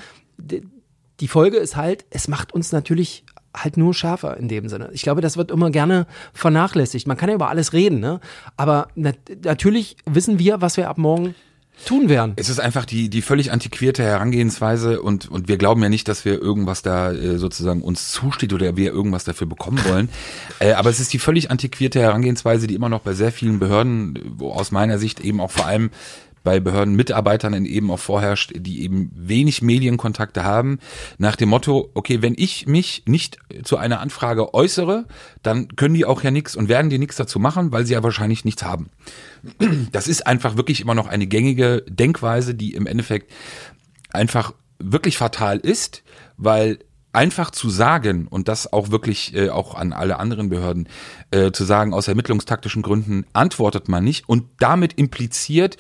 [1.21, 4.91] die Folge ist halt, es macht uns natürlich halt nur schärfer in dem Sinne.
[4.93, 7.07] Ich glaube, das wird immer gerne vernachlässigt.
[7.07, 8.21] Man kann ja über alles reden, ne?
[8.57, 11.35] Aber nat natürlich wissen wir, was wir ab morgen
[11.85, 12.35] tun werden.
[12.37, 16.25] Es ist einfach die, die völlig antiquierte Herangehensweise und, und wir glauben ja nicht, dass
[16.25, 20.09] wir irgendwas da äh, sozusagen uns zusteht oder wir irgendwas dafür bekommen wollen.
[20.61, 24.19] äh, aber es ist die völlig antiquierte Herangehensweise, die immer noch bei sehr vielen Behörden,
[24.37, 25.91] wo aus meiner Sicht eben auch vor allem
[26.45, 30.79] bei Behördenmitarbeitern eben auch vorherrscht, die eben wenig Medienkontakte haben,
[31.19, 35.07] nach dem Motto, okay, wenn ich mich nicht zu einer Anfrage äußere,
[35.43, 38.03] dann können die auch ja nichts und werden die nichts dazu machen, weil sie ja
[38.03, 38.91] wahrscheinlich nichts haben.
[39.93, 43.33] Das ist einfach wirklich immer noch eine gängige Denkweise, die im Endeffekt
[44.11, 46.03] einfach wirklich fatal ist,
[46.37, 46.79] weil
[47.13, 50.89] einfach zu sagen und das auch wirklich äh, auch an alle anderen Behörden
[51.31, 55.77] äh, zu sagen, aus ermittlungstaktischen Gründen antwortet man nicht und damit impliziert,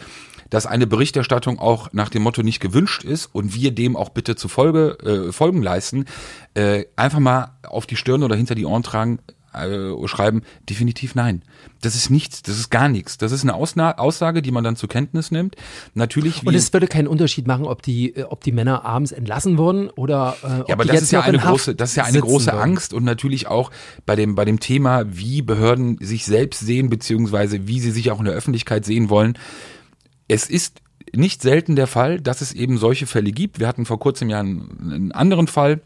[0.52, 4.36] dass eine Berichterstattung auch nach dem Motto nicht gewünscht ist und wir dem auch bitte
[4.36, 6.04] zu Folge, äh, Folgen leisten,
[6.52, 9.18] äh, einfach mal auf die Stirn oder hinter die Ohren tragen,
[9.54, 11.40] äh, schreiben, definitiv nein.
[11.80, 13.16] Das ist nichts, das ist gar nichts.
[13.16, 15.56] Das ist eine Ausna Aussage, die man dann zur Kenntnis nimmt.
[15.94, 19.10] Natürlich, wie Und es würde keinen Unterschied machen, ob die, äh, ob die Männer abends
[19.10, 21.90] entlassen wurden oder äh, ob Ja, aber die das jetzt ist ja eine große, das
[21.90, 22.58] ist ja eine große würden.
[22.60, 23.70] Angst und natürlich auch
[24.04, 28.18] bei dem, bei dem Thema, wie Behörden sich selbst sehen, beziehungsweise wie sie sich auch
[28.18, 29.38] in der Öffentlichkeit sehen wollen.
[30.32, 30.80] Es ist
[31.14, 33.60] nicht selten der Fall, dass es eben solche Fälle gibt.
[33.60, 35.82] Wir hatten vor kurzem ja einen, einen anderen Fall,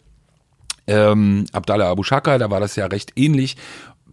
[0.87, 3.57] ähm, Abdallah Abu Shaka, da war das ja recht ähnlich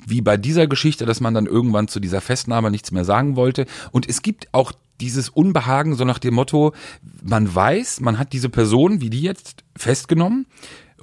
[0.08, 3.68] wie bei dieser Geschichte, dass man dann irgendwann zu dieser Festnahme nichts mehr sagen wollte.
[3.92, 6.74] Und es gibt auch dieses Unbehagen, so nach dem Motto,
[7.22, 10.48] man weiß, man hat diese Person, wie die jetzt, festgenommen,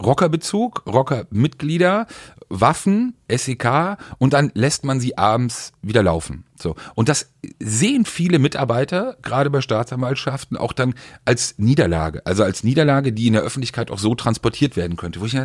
[0.02, 2.06] Rockerbezug, Rockermitglieder,
[2.48, 6.44] Waffen, SEK und dann lässt man sie abends wieder laufen.
[6.60, 6.74] So.
[6.94, 12.26] Und das sehen viele Mitarbeiter, gerade bei Staatsanwaltschaften, auch dann als Niederlage.
[12.26, 15.20] Also als Niederlage, die in der Öffentlichkeit auch so transportiert werden könnte.
[15.20, 15.36] Wo ich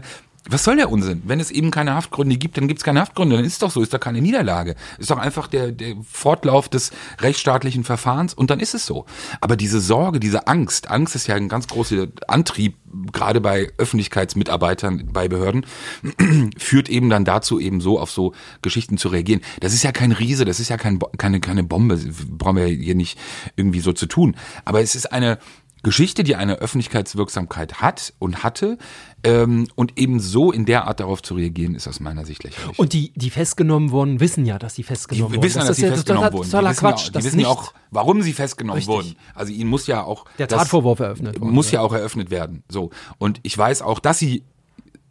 [0.48, 1.24] was soll der Unsinn?
[1.26, 3.36] Wenn es eben keine Haftgründe gibt, dann gibt es keine Haftgründe.
[3.36, 4.76] Dann ist doch so, ist doch keine Niederlage.
[5.00, 9.06] Ist doch einfach der, der Fortlauf des rechtsstaatlichen Verfahrens und dann ist es so.
[9.42, 12.76] Aber diese Sorge, diese Angst, Angst ist ja ein ganz großer Antrieb,
[13.12, 15.66] gerade bei Öffentlichkeitsmitarbeitern bei Behörden,
[16.58, 19.42] führt eben dann dazu, eben so auf so Geschichten zu reagieren.
[19.60, 22.96] Das ist ja kein Riese, das ist ja kein, keine, keine Bombe, brauchen wir hier
[22.96, 23.18] nicht
[23.56, 24.36] irgendwie so zu tun.
[24.64, 25.40] Aber es ist eine
[25.86, 28.80] Geschichte, die eine Öffentlichkeitswirksamkeit hat und hatte
[29.26, 32.80] ähm, und eben so in der Art darauf zu reagieren, ist aus meiner Sicht lächerlich.
[32.80, 35.44] Und die, die festgenommen wurden, wissen ja, dass sie die festgenommen wurden.
[35.44, 36.44] wissen, das dass ist sie ja festgenommen wurden.
[36.46, 37.02] Die totaler wissen, Quatsch.
[37.02, 38.94] ja, die das wissen ja auch, warum sie festgenommen Richtig.
[38.96, 39.16] wurden.
[39.34, 41.54] Also ihnen muss ja auch der das Tatvorwurf eröffnet worden.
[41.54, 42.64] muss ja auch eröffnet werden.
[42.70, 44.44] So und ich weiß auch, dass sie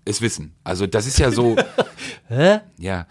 [0.04, 0.54] es wissen.
[0.64, 1.56] Also das ist ja so.
[2.28, 2.58] Hä?
[2.78, 3.06] Ja.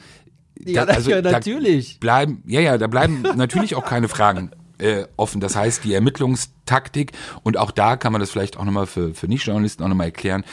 [0.65, 1.99] Ja, Da- also ja, natürlich.
[1.99, 5.41] bleiben, ja, ja, da bleiben natürlich auch keine Fragen äh, offen.
[5.41, 7.11] Das heißt, die Ermittlungstaktik
[7.43, 10.43] und auch da kann man das vielleicht auch nochmal für, für Nicht-Journalisten auch nochmal erklären.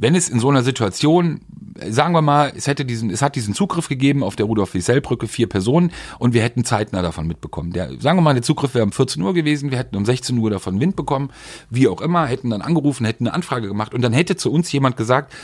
[0.00, 1.40] Wenn es in so einer Situation,
[1.88, 5.46] sagen wir mal, es hätte diesen, es hat diesen Zugriff gegeben auf der Rudolf-Wiesel-Brücke, vier
[5.46, 7.72] Personen und wir hätten zeitnah davon mitbekommen.
[7.72, 10.38] Der, sagen wir mal, der Zugriff wäre um 14 Uhr gewesen, wir hätten um 16
[10.38, 11.30] Uhr davon Wind bekommen,
[11.68, 14.72] wie auch immer, hätten dann angerufen, hätten eine Anfrage gemacht und dann hätte zu uns
[14.72, 15.34] jemand gesagt,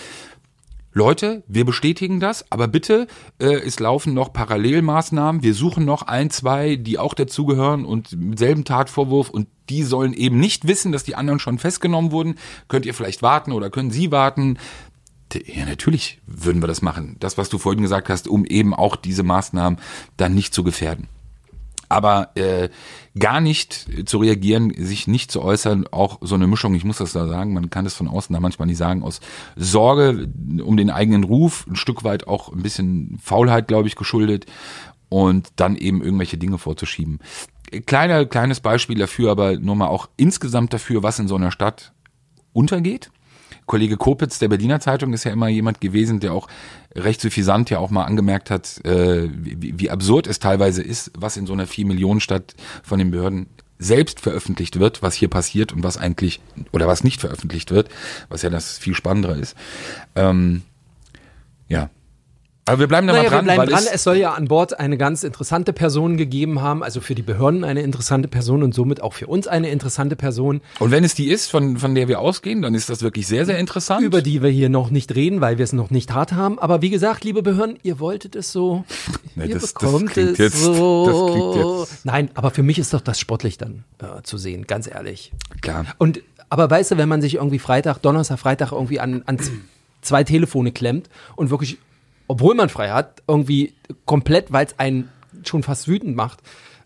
[0.96, 3.06] Leute, wir bestätigen das, aber bitte,
[3.38, 5.42] äh, es laufen noch Parallelmaßnahmen.
[5.42, 10.14] Wir suchen noch ein, zwei, die auch dazugehören und mit selben Tatvorwurf und die sollen
[10.14, 12.36] eben nicht wissen, dass die anderen schon festgenommen wurden.
[12.68, 14.56] Könnt ihr vielleicht warten oder können sie warten?
[15.34, 17.16] Ja, natürlich würden wir das machen.
[17.20, 19.78] Das, was du vorhin gesagt hast, um eben auch diese Maßnahmen
[20.16, 21.08] dann nicht zu gefährden.
[21.88, 22.68] Aber äh,
[23.18, 27.12] gar nicht zu reagieren, sich nicht zu äußern, auch so eine Mischung, ich muss das
[27.12, 29.20] da sagen, man kann das von außen da manchmal nicht sagen, aus
[29.56, 30.28] Sorge
[30.62, 34.46] um den eigenen Ruf, ein Stück weit auch ein bisschen Faulheit, glaube ich, geschuldet
[35.08, 37.20] und dann eben irgendwelche Dinge vorzuschieben.
[37.86, 41.92] Kleiner, kleines Beispiel dafür, aber nur mal auch insgesamt dafür, was in so einer Stadt
[42.52, 43.10] untergeht.
[43.66, 46.48] Kollege Kopitz der Berliner Zeitung ist ja immer jemand gewesen, der auch
[46.94, 51.36] recht suffisant ja auch mal angemerkt hat, äh, wie, wie absurd es teilweise ist, was
[51.36, 53.46] in so einer vier Millionen Stadt von den Behörden
[53.78, 56.40] selbst veröffentlicht wird, was hier passiert und was eigentlich
[56.72, 57.90] oder was nicht veröffentlicht wird,
[58.28, 59.56] was ja das viel Spannendere ist.
[60.14, 60.62] Ähm,
[61.68, 61.90] ja,
[62.66, 63.46] aber wir bleiben da naja, mal dran.
[63.46, 63.84] Wir bleiben dran.
[63.92, 67.62] Es, soll ja an Bord eine ganz interessante Person gegeben haben, also für die Behörden
[67.62, 70.60] eine interessante Person und somit auch für uns eine interessante Person.
[70.80, 73.46] Und wenn es die ist, von, von der wir ausgehen, dann ist das wirklich sehr,
[73.46, 74.04] sehr interessant.
[74.04, 76.58] Über die wir hier noch nicht reden, weil wir es noch nicht hart haben.
[76.58, 78.84] Aber wie gesagt, liebe Behörden, ihr wolltet es so.
[79.38, 81.04] Nee, ihr das, bekommt das es jetzt, so.
[81.06, 82.06] Das klingt jetzt.
[82.06, 85.30] Nein, aber für mich ist doch das sportlich dann äh, zu sehen, ganz ehrlich.
[85.60, 85.84] Klar.
[85.98, 89.38] Und aber weißt du, wenn man sich irgendwie Freitag, Donnerstag, Freitag irgendwie an, an
[90.00, 91.76] zwei Telefone klemmt und wirklich
[92.28, 95.10] obwohl man frei hat, irgendwie komplett, weil es einen
[95.44, 96.40] schon fast wütend macht,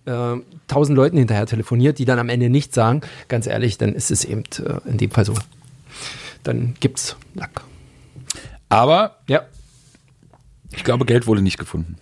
[0.06, 0.36] äh,
[0.68, 4.24] tausend Leuten hinterher telefoniert, die dann am Ende nichts sagen, ganz ehrlich, dann ist es
[4.24, 5.34] eben äh, in dem Fall so.
[6.42, 7.62] Dann gibt's Lack.
[8.68, 9.42] Aber ja.
[10.72, 11.96] ich glaube, Geld wurde nicht gefunden.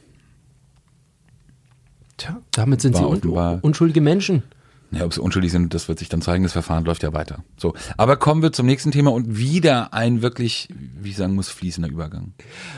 [2.18, 4.42] Tja, damit sind War sie un unschuldige Menschen.
[4.90, 6.44] Ja, ob sie unschuldig sind, das wird sich dann zeigen.
[6.44, 7.44] Das Verfahren läuft ja weiter.
[7.58, 10.68] So, aber kommen wir zum nächsten Thema und wieder ein wirklich,
[11.00, 12.32] wie ich sagen muss, fließender Übergang.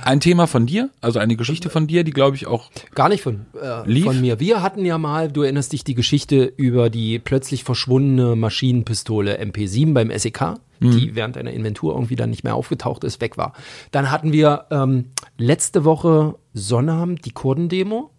[0.05, 3.23] Ein Thema von dir, also eine Geschichte von dir, die glaube ich auch gar nicht
[3.23, 4.41] von äh, von mir.
[4.41, 9.95] Wir hatten ja mal, du erinnerst dich, die Geschichte über die plötzlich verschwundene Maschinenpistole MP7
[9.95, 10.91] beim SEK, mhm.
[10.91, 13.53] die während einer Inventur irgendwie dann nicht mehr aufgetaucht ist, weg war.
[13.93, 15.07] Dann hatten wir ähm,
[15.39, 18.11] letzte Woche Sonnabend die Kurdendemo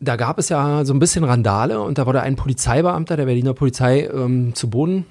[0.00, 3.54] da gab es ja so ein bisschen Randale und da wurde ein Polizeibeamter der Berliner
[3.54, 5.06] Polizei ähm, zu Boden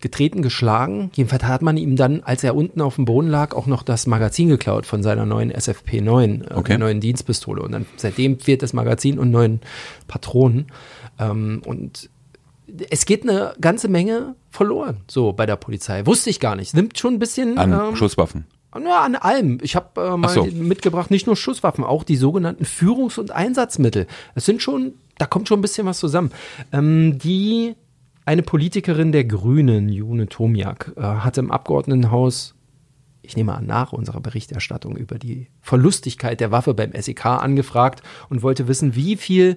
[0.00, 1.10] getreten, geschlagen.
[1.14, 4.06] Jedenfalls hat man ihm dann, als er unten auf dem Boden lag, auch noch das
[4.06, 6.78] Magazin geklaut von seiner neuen SFP 9, äh, okay.
[6.78, 7.62] neuen Dienstpistole.
[7.62, 9.60] Und dann seitdem fehlt das Magazin und neuen
[10.06, 10.66] Patronen.
[11.18, 12.10] Ähm, und
[12.90, 16.04] es geht eine ganze Menge verloren, so bei der Polizei.
[16.06, 16.74] Wusste ich gar nicht.
[16.74, 17.58] Nimmt schon ein bisschen.
[17.58, 18.46] An ähm, Schusswaffen.
[18.82, 19.58] Ja, an allem.
[19.62, 20.44] Ich habe äh, mal so.
[20.44, 24.06] mitgebracht, nicht nur Schusswaffen, auch die sogenannten Führungs- und Einsatzmittel.
[24.34, 26.30] Es sind schon, da kommt schon ein bisschen was zusammen.
[26.72, 27.74] Ähm, die
[28.24, 32.54] eine Politikerin der Grünen, June Tomiak, äh, hatte im Abgeordnetenhaus,
[33.22, 38.42] ich nehme an, nach unserer Berichterstattung über die Verlustigkeit der Waffe beim SEK angefragt und
[38.42, 39.56] wollte wissen, wie viel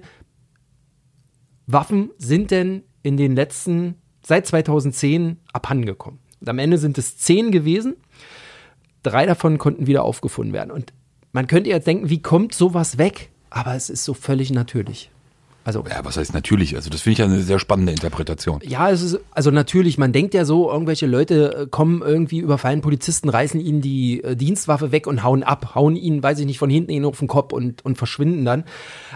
[1.66, 6.20] Waffen sind denn in den letzten, seit 2010 abhandengekommen.
[6.40, 7.96] Und am Ende sind es zehn gewesen.
[9.02, 10.70] Drei davon konnten wieder aufgefunden werden.
[10.70, 10.92] Und
[11.32, 13.30] man könnte jetzt denken, wie kommt sowas weg?
[13.50, 15.10] Aber es ist so völlig natürlich.
[15.68, 16.76] Also, ja, was heißt natürlich?
[16.76, 18.60] Also, das finde ich ja eine sehr spannende Interpretation.
[18.64, 22.80] Ja, es ist, also natürlich, man denkt ja so, irgendwelche Leute äh, kommen irgendwie, überfallen
[22.80, 26.58] Polizisten, reißen ihnen die äh, Dienstwaffe weg und hauen ab, hauen ihnen, weiß ich nicht,
[26.58, 28.64] von hinten ihnen auf den Kopf und, und verschwinden dann.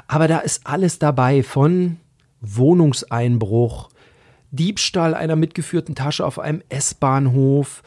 [0.08, 1.96] Aber da ist alles dabei von
[2.42, 3.88] Wohnungseinbruch,
[4.50, 7.82] Diebstahl einer mitgeführten Tasche auf einem S-Bahnhof,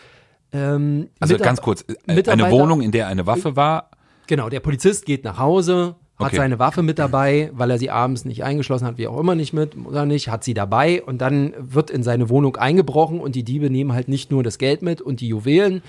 [0.51, 3.89] ähm, also ganz kurz, äh, eine Wohnung, in der eine Waffe war.
[4.27, 6.38] Genau, der Polizist geht nach Hause, hat okay.
[6.38, 9.53] seine Waffe mit dabei, weil er sie abends nicht eingeschlossen hat, wie auch immer nicht
[9.53, 13.43] mit, oder nicht, hat sie dabei und dann wird in seine Wohnung eingebrochen und die
[13.43, 15.84] Diebe nehmen halt nicht nur das Geld mit und die Juwelen,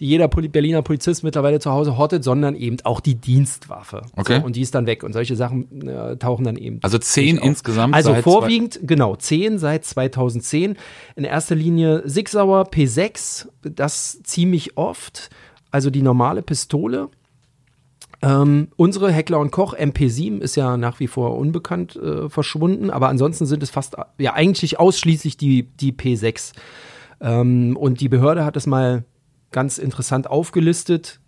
[0.00, 4.02] die jeder Poli Berliner Polizist mittlerweile zu Hause hortet, sondern eben auch die Dienstwaffe.
[4.16, 4.40] Okay.
[4.40, 5.02] So, und die ist dann weg.
[5.02, 6.78] Und solche Sachen äh, tauchen dann eben.
[6.82, 7.94] Also zehn insgesamt?
[7.94, 10.76] Also vorwiegend, genau, zehn seit 2010.
[11.16, 15.30] In erster Linie Sigsauer P6, das ziemlich oft.
[15.70, 17.08] Also die normale Pistole.
[18.20, 23.08] Ähm, unsere Heckler und Koch MP7 ist ja nach wie vor unbekannt äh, verschwunden, aber
[23.08, 26.52] ansonsten sind es fast, ja eigentlich ausschließlich die, die P6.
[27.20, 29.04] Ähm, und die Behörde hat es mal
[29.50, 31.20] ganz interessant aufgelistet,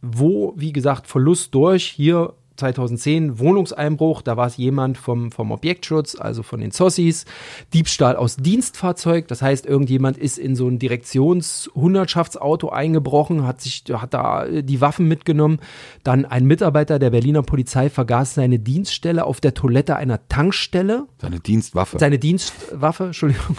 [0.00, 6.16] wo, wie gesagt, Verlust durch, hier 2010 Wohnungseinbruch, da war es jemand vom, vom Objektschutz,
[6.16, 7.24] also von den Zossis,
[7.72, 14.12] Diebstahl aus Dienstfahrzeug, das heißt, irgendjemand ist in so ein Direktions-Hundertschaftsauto eingebrochen, hat sich, hat
[14.12, 15.60] da die Waffen mitgenommen,
[16.04, 21.06] dann ein Mitarbeiter der Berliner Polizei vergaß seine Dienststelle auf der Toilette einer Tankstelle.
[21.20, 21.98] Seine Dienstwaffe.
[21.98, 23.56] Seine Dienstwaffe, Entschuldigung.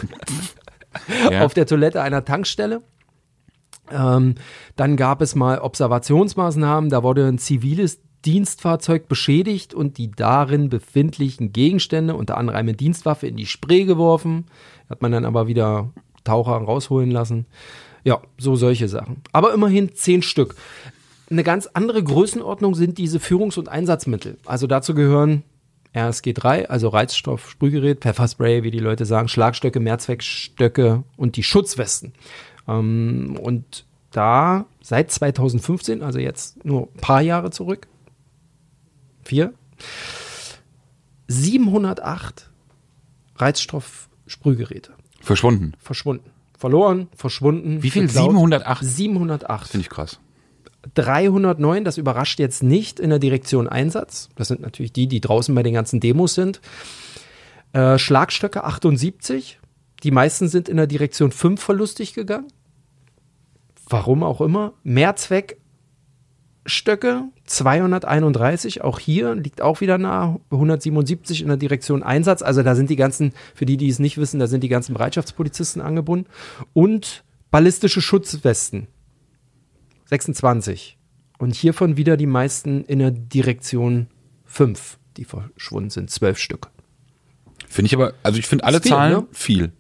[1.32, 1.45] ja.
[1.45, 2.82] Auf der Toilette einer Tankstelle.
[3.91, 4.36] Ähm,
[4.75, 11.54] dann gab es mal Observationsmaßnahmen, da wurde ein ziviles Dienstfahrzeug beschädigt und die darin befindlichen
[11.54, 14.45] Gegenstände, unter anderem eine Dienstwaffe, in die Spree geworfen.
[14.89, 15.91] Hat man dann aber wieder
[16.23, 17.45] Taucher rausholen lassen.
[18.04, 19.21] Ja, so solche Sachen.
[19.32, 20.56] Aber immerhin zehn Stück.
[21.30, 24.38] Eine ganz andere Größenordnung sind diese Führungs- und Einsatzmittel.
[24.45, 25.43] Also dazu gehören
[25.95, 32.13] RSG 3, also Reizstoff, Sprühgerät, Pfefferspray, wie die Leute sagen, Schlagstöcke, Mehrzweckstöcke und die Schutzwesten.
[32.69, 37.88] Ähm, und da seit 2015, also jetzt nur ein paar Jahre zurück,
[39.23, 39.53] vier,
[41.27, 42.49] 708
[43.36, 45.73] Reizstoff-Sprühgeräte Verschwunden.
[45.79, 46.32] verschwunden.
[46.58, 47.84] Verloren, verschwunden.
[47.84, 48.08] Wie viel?
[48.08, 48.32] geklaut.
[48.32, 48.84] 708?
[48.84, 49.67] 708.
[49.69, 50.19] Finde ich krass.
[50.95, 54.29] 309, das überrascht jetzt nicht in der Direktion Einsatz.
[54.36, 56.62] Das sind natürlich die, die draußen bei den ganzen Demos sind.
[57.73, 59.60] Äh, Schlagstöcke 78.
[60.03, 62.47] Die meisten sind in der Direktion 5 verlustig gegangen.
[63.89, 64.71] Warum auch immer.
[64.84, 68.84] Mehrzweckstöcke 231.
[68.84, 70.39] Auch hier liegt auch wieder nah.
[70.52, 72.43] 177 in der Direktion Einsatz.
[72.43, 74.93] Also da sind die ganzen, für die, die es nicht wissen, da sind die ganzen
[74.93, 76.30] Bereitschaftspolizisten angebunden.
[76.73, 78.88] Und ballistische Schutzwesten
[80.06, 80.97] 26.
[81.39, 84.08] Und hiervon wieder die meisten in der Direktion
[84.45, 86.12] 5, die verschwunden sind.
[86.12, 86.69] Zwölf Stück.
[87.67, 89.28] Finde ich aber, also ich finde alle viel, Zahlen ne?
[89.32, 89.71] viel.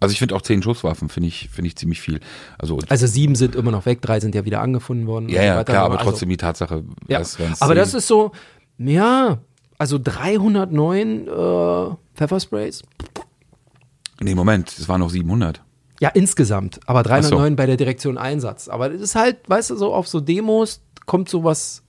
[0.00, 2.20] Also ich finde auch zehn Schusswaffen, finde ich, finde ich ziemlich viel.
[2.58, 5.28] Also, Also sieben sind immer noch weg, drei sind ja wieder angefunden worden.
[5.28, 7.22] ja, so ja, klar, aber Also- trotzdem die Tatsache, Ja.
[7.60, 8.32] Aber das ist so,
[8.78, 9.38] ja,
[9.78, 12.82] also 309 äh, Pfeffersprays.
[14.20, 15.62] Nee, Moment, es waren noch 700.
[16.00, 16.78] Ja, insgesamt.
[16.86, 18.68] Aber Ach 309 bei der Direktion Einsatz.
[18.68, 21.82] Aber das ist halt, weißt du, so auf so Demos kommt sowas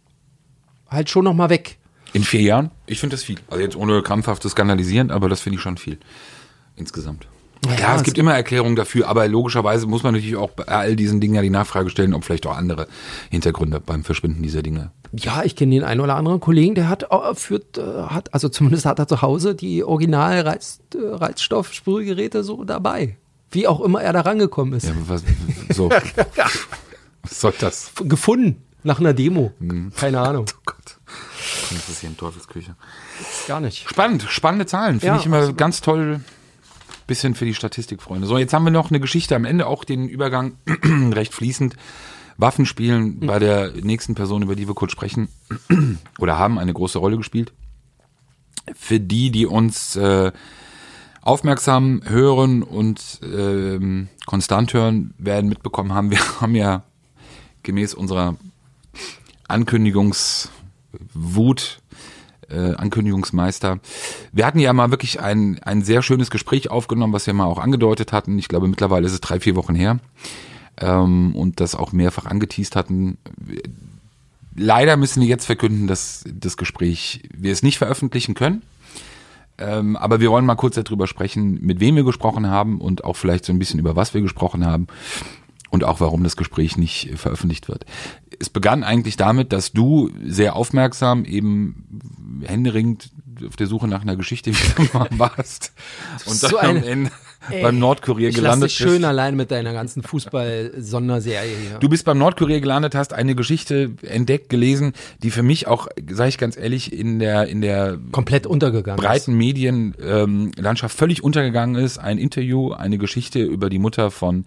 [0.89, 1.78] halt schon nochmal weg.
[2.13, 2.72] In vier Jahren?
[2.88, 3.38] Ich finde das viel.
[3.50, 6.00] Also jetzt ohne krampfhaftes Skandalisieren, aber das finde ich schon viel.
[6.76, 7.28] Insgesamt.
[7.78, 11.19] Ja, es gibt immer Erklärungen dafür, aber logischerweise muss man natürlich auch bei all diesen
[11.19, 12.88] Dingen ja die Nachfrage stellen, ob vielleicht auch andere
[13.30, 14.91] Hintergründe beim Verschwinden dieser Dinge.
[15.12, 18.48] Ja, ich kenne den einen oder anderen Kollegen, der hat äh, führt, äh, hat, also
[18.48, 23.17] zumindest hat er zu Hause die original Reiz, äh, Reizstoffsprühgeräte so dabei.
[23.52, 24.86] Wie auch immer er da rangekommen ist.
[24.88, 25.24] Ja, was,
[25.69, 25.89] so.
[27.24, 27.91] was soll das?
[28.04, 29.52] Gefunden nach einer Demo.
[29.60, 29.91] Mhm.
[29.98, 30.45] Keine Ahnung.
[30.50, 30.98] Oh Gott.
[31.72, 32.76] Das ist hier in Teufelsküche.
[33.48, 33.89] Gar nicht.
[33.89, 35.00] Spannend, spannende Zahlen.
[35.00, 35.58] Finde Ja, ich immer absolut.
[35.58, 36.22] ganz toll.
[37.10, 38.28] Bisschen für die Statistikfreunde.
[38.28, 40.58] So, jetzt haben wir noch eine Geschichte am Ende, auch den Übergang
[41.12, 41.76] recht fließend.
[42.38, 45.28] Waffen spielen bei der nächsten Person, über die wir kurz sprechen,
[46.19, 47.52] oder haben eine große Rolle gespielt.
[48.76, 50.32] Für die, die uns äh,
[51.22, 56.84] aufmerksam hören und ähm, konstant hören, werden mitbekommen haben, wir haben ja
[57.63, 58.36] gemäß unserer
[59.48, 60.52] Ankündigungswut
[62.50, 63.80] äh, Ankündigungsmeister.
[64.32, 67.60] Wir hatten ja mal wirklich ein, ein sehr schönes Gespräch aufgenommen, was wir mal auch
[67.60, 68.38] angedeutet hatten.
[68.40, 70.00] Ich glaube, mittlerweile ist es drei, vier Wochen her.
[70.78, 73.18] Ähm, und das auch mehrfach angeteased hatten.
[74.56, 78.62] Leider müssen wir jetzt verkünden, dass das Gespräch wir es nicht veröffentlichen können.
[79.58, 83.18] Ähm, aber wir wollen mal kurz darüber sprechen, mit wem wir gesprochen haben und auch
[83.18, 84.88] vielleicht so ein bisschen über was wir gesprochen haben
[85.69, 87.86] und auch warum das Gespräch nicht äh, veröffentlicht wird.
[88.39, 93.12] Es begann eigentlich damit, dass du sehr aufmerksam eben händeringend
[93.47, 95.73] auf der Suche nach einer Geschichte wieder warst
[96.25, 97.12] und dann so am Ende
[97.49, 99.05] Ey, beim Nordkurier gelandet dich schön bist.
[99.05, 101.77] allein mit deiner ganzen Fußball-Sonderserie hier.
[101.79, 104.91] Du bist beim Nordkurier gelandet, hast eine Geschichte entdeckt, gelesen,
[105.23, 109.01] die für mich auch, sage ich ganz ehrlich, in der in der komplett untergegangen.
[109.01, 111.97] breiten Medienlandschaft ähm, Landschaft völlig untergegangen ist.
[111.97, 114.45] Ein Interview, eine Geschichte über die Mutter von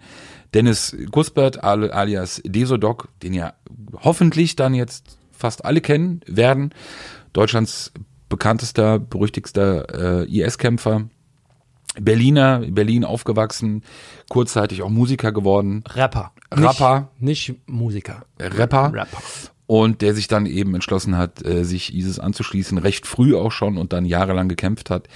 [0.53, 3.53] Dennis Guspert al- alias Desodoc, den ja
[4.03, 6.73] hoffentlich dann jetzt fast alle kennen werden.
[7.33, 7.91] Deutschlands
[8.29, 11.09] bekanntester, berüchtigster äh, IS-Kämpfer.
[11.99, 13.83] Berliner, Berlin aufgewachsen,
[14.29, 15.83] kurzzeitig auch Musiker geworden.
[15.93, 16.31] Rapper.
[16.51, 17.11] Rapper.
[17.19, 18.23] Nicht, nicht Musiker.
[18.39, 18.91] Rapper.
[18.93, 19.21] Rapper.
[19.67, 23.77] und der sich dann eben entschlossen hat, äh, sich ISIS anzuschließen, recht früh auch schon
[23.77, 25.07] und dann jahrelang gekämpft hat,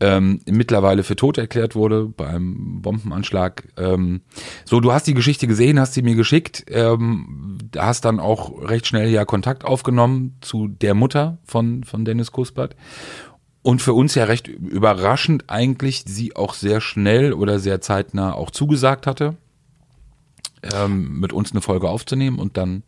[0.00, 3.64] ähm, mittlerweile für tot erklärt wurde beim Bombenanschlag.
[3.76, 4.20] Ähm,
[4.64, 8.86] so, du hast die Geschichte gesehen, hast sie mir geschickt, ähm, hast dann auch recht
[8.86, 12.76] schnell ja Kontakt aufgenommen zu der Mutter von, von Dennis Kuspert.
[13.62, 18.50] Und für uns ja recht überraschend eigentlich, sie auch sehr schnell oder sehr zeitnah auch
[18.52, 19.36] zugesagt hatte,
[20.74, 22.82] ähm, mit uns eine Folge aufzunehmen und dann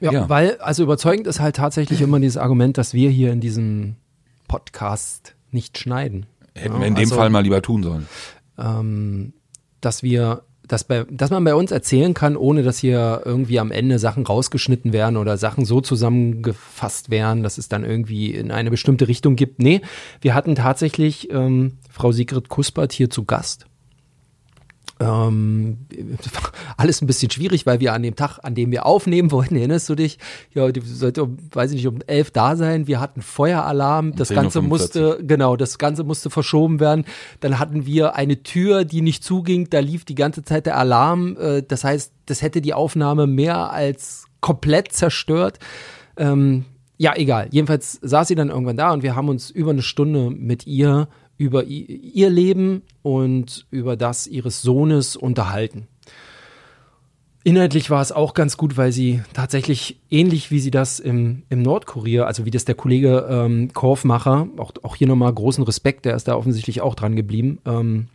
[0.00, 0.28] Ja, Ja.
[0.28, 3.96] weil, also überzeugend ist halt tatsächlich immer dieses Argument, dass wir hier in diesem
[4.48, 6.26] Podcast nicht schneiden.
[6.54, 8.06] Hätten Ja, wir in dem also, Fall mal lieber tun sollen.
[8.58, 9.32] ähm,
[9.80, 13.70] dass wir, dass, bei, dass man bei uns erzählen kann, ohne dass hier irgendwie am
[13.70, 18.70] Ende Sachen rausgeschnitten werden oder Sachen so zusammengefasst werden, dass es dann irgendwie in eine
[18.70, 19.60] bestimmte Richtung gibt.
[19.60, 19.82] Nee,
[20.20, 23.66] wir hatten tatsächlich ähm, Frau Sigrid Kuspert hier zu Gast.
[25.00, 25.86] Ähm,
[26.76, 29.88] alles ein bisschen schwierig, weil wir an dem Tag, an dem wir aufnehmen wollten, erinnerst
[29.88, 30.18] du dich?
[30.52, 32.86] Ja, die sollte, um, weiß ich nicht, um elf da sein.
[32.86, 34.14] Wir hatten Feueralarm.
[34.14, 37.04] Das Ganze musste, genau, das Ganze musste verschoben werden.
[37.40, 39.68] Dann hatten wir eine Tür, die nicht zuging.
[39.70, 41.36] Da lief die ganze Zeit der Alarm.
[41.38, 45.58] Äh, das heißt, das hätte die Aufnahme mehr als komplett zerstört.
[46.16, 46.64] Ähm,
[46.96, 47.48] ja, egal.
[47.50, 51.08] Jedenfalls saß sie dann irgendwann da und wir haben uns über eine Stunde mit ihr
[51.36, 55.88] über ihr Leben und über das ihres Sohnes unterhalten.
[57.46, 61.60] Inhaltlich war es auch ganz gut, weil sie tatsächlich ähnlich wie sie das im, im
[61.60, 66.16] Nordkurier, also wie das der Kollege ähm, Korfmacher, auch, auch hier nochmal großen Respekt, der
[66.16, 67.58] ist da offensichtlich auch dran geblieben.
[67.66, 68.08] Ähm,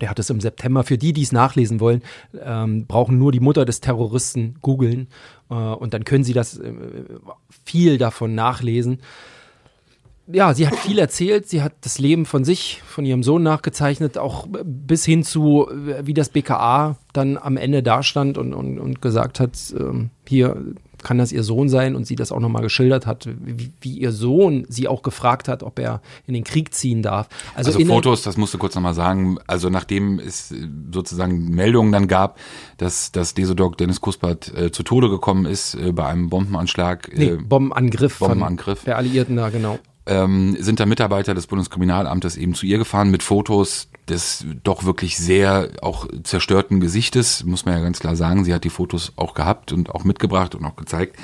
[0.00, 0.82] der hat es im September.
[0.82, 2.02] Für die, die es nachlesen wollen,
[2.40, 5.08] ähm, brauchen nur die Mutter des Terroristen googeln
[5.50, 6.72] äh, und dann können sie das äh,
[7.64, 9.00] viel davon nachlesen
[10.30, 11.48] ja, sie hat viel erzählt.
[11.48, 15.68] Sie hat das Leben von sich, von ihrem Sohn nachgezeichnet, auch bis hin zu,
[16.02, 20.56] wie das BKA dann am Ende dastand und, und, und gesagt hat, ähm, hier
[21.02, 24.12] kann das ihr Sohn sein und sie das auch nochmal geschildert hat, wie, wie, ihr
[24.12, 27.28] Sohn sie auch gefragt hat, ob er in den Krieg ziehen darf.
[27.54, 30.52] Also, also Fotos, das musst du kurz nochmal sagen, also nachdem es
[30.92, 32.38] sozusagen Meldungen dann gab,
[32.76, 37.08] dass, dass Desodok Dennis Kuspert äh, zu Tode gekommen ist äh, bei einem Bombenanschlag.
[37.12, 38.84] Äh, nee, Bombenangriff, Bombenangriff.
[38.84, 39.78] der Alliierten da, genau
[40.08, 45.18] ähm, sind da Mitarbeiter des Bundeskriminalamtes eben zu ihr gefahren mit Fotos des doch wirklich
[45.18, 48.44] sehr auch zerstörten Gesichtes, muss man ja ganz klar sagen.
[48.44, 51.16] Sie hat die Fotos auch gehabt und auch mitgebracht und auch gezeigt.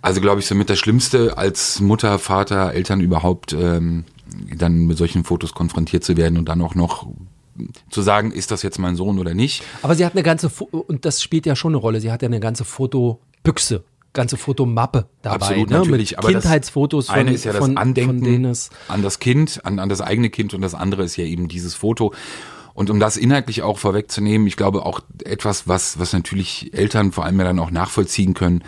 [0.00, 4.04] Also glaube ich somit das Schlimmste als Mutter, Vater, Eltern überhaupt ähm,
[4.56, 7.06] dann mit solchen Fotos konfrontiert zu werden und dann auch noch
[7.88, 9.62] zu sagen, ist das jetzt mein Sohn oder nicht.
[9.82, 12.22] Aber sie hat eine ganze, Fo und das spielt ja schon eine Rolle, sie hat
[12.22, 13.84] ja eine ganze Fotobüchse
[14.14, 15.34] ganze Fotomappe dabei.
[15.36, 15.78] Absolut, ne?
[15.78, 16.12] natürlich.
[16.12, 19.78] Mit aber Kindheitsfotos von, eine ist ja das von, Andenken von an das Kind, an,
[19.78, 22.14] an das eigene Kind und das andere ist ja eben dieses Foto.
[22.72, 27.24] Und um das inhaltlich auch vorwegzunehmen, ich glaube auch etwas, was, was natürlich Eltern vor
[27.24, 28.64] allem ja dann auch nachvollziehen können.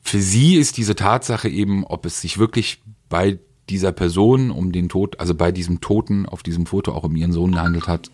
[0.00, 4.88] Für sie ist diese Tatsache eben, ob es sich wirklich bei dieser Person um den
[4.88, 8.10] Tod, also bei diesem Toten auf diesem Foto auch um ihren Sohn gehandelt hat,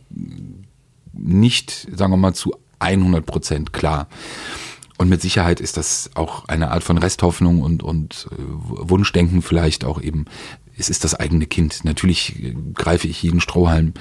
[1.12, 4.08] nicht, sagen wir mal, zu 100 Prozent klar.
[4.98, 9.84] Und mit Sicherheit ist das auch eine Art von Resthoffnung und, und äh, Wunschdenken vielleicht
[9.84, 10.24] auch eben.
[10.78, 11.84] Es ist das eigene Kind.
[11.84, 13.92] Natürlich äh, greife ich jeden Strohhalm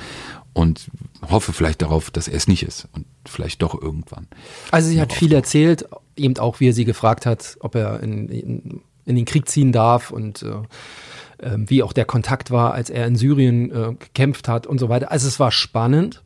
[0.54, 0.88] und
[1.30, 4.28] hoffe vielleicht darauf, dass er es nicht ist und vielleicht doch irgendwann.
[4.72, 5.86] Also sie hat viel erzählt,
[6.16, 9.74] eben auch wie er sie gefragt hat, ob er in, in, in den Krieg ziehen
[9.74, 10.62] darf und äh,
[11.42, 14.88] ähm, wie auch der Kontakt war, als er in Syrien äh, gekämpft hat und so
[14.88, 15.12] weiter.
[15.12, 16.24] Also es war spannend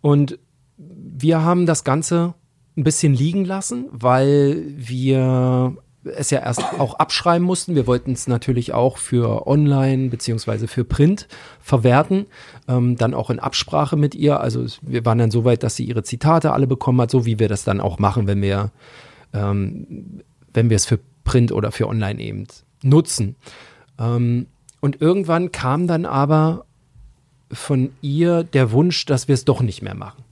[0.00, 0.38] und
[0.76, 2.34] wir haben das Ganze
[2.78, 7.74] ein bisschen liegen lassen, weil wir es ja erst auch abschreiben mussten.
[7.74, 11.26] Wir wollten es natürlich auch für online beziehungsweise für Print
[11.60, 12.26] verwerten,
[12.68, 14.40] ähm, dann auch in Absprache mit ihr.
[14.40, 17.38] Also wir waren dann so weit, dass sie ihre Zitate alle bekommen hat, so wie
[17.38, 18.70] wir das dann auch machen, wenn wir
[19.32, 20.22] ähm,
[20.54, 22.46] wenn wir es für Print oder für online eben
[22.82, 23.36] nutzen.
[23.98, 24.46] Ähm,
[24.80, 26.64] und irgendwann kam dann aber
[27.50, 30.22] von ihr der Wunsch, dass wir es doch nicht mehr machen.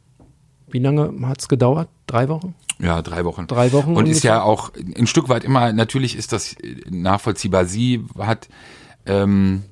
[0.68, 1.88] Wie lange hat es gedauert?
[2.06, 2.54] Drei Wochen?
[2.78, 3.46] Ja, drei Wochen.
[3.46, 3.90] Drei Wochen.
[3.90, 4.16] Und ungefähr?
[4.16, 6.56] ist ja auch ein Stück weit immer, natürlich ist das
[6.88, 7.64] nachvollziehbar.
[7.64, 8.48] Sie hat,
[9.06, 9.62] ähm,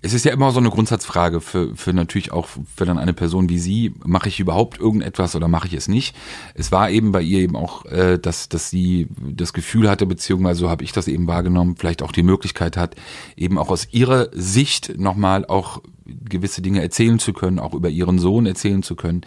[0.00, 3.48] es ist ja immer so eine Grundsatzfrage für, für natürlich auch für dann eine Person
[3.48, 6.14] wie Sie, mache ich überhaupt irgendetwas oder mache ich es nicht?
[6.54, 10.60] Es war eben bei ihr eben auch, äh, dass, dass sie das Gefühl hatte, beziehungsweise
[10.60, 12.94] so habe ich das eben wahrgenommen, vielleicht auch die Möglichkeit hat,
[13.36, 18.18] eben auch aus ihrer Sicht nochmal auch gewisse Dinge erzählen zu können, auch über ihren
[18.18, 19.22] Sohn erzählen zu können.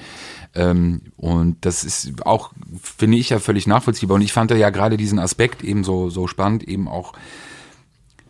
[0.56, 4.16] Ähm, und das ist auch, finde ich ja völlig nachvollziehbar.
[4.16, 7.14] Und ich fand ja gerade diesen Aspekt eben so, so spannend, eben auch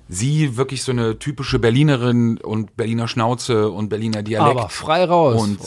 [0.09, 4.57] sie wirklich so eine typische Berlinerin und Berliner Schnauze und Berliner Dialekt.
[4.57, 5.41] Aber frei raus.
[5.41, 5.59] Und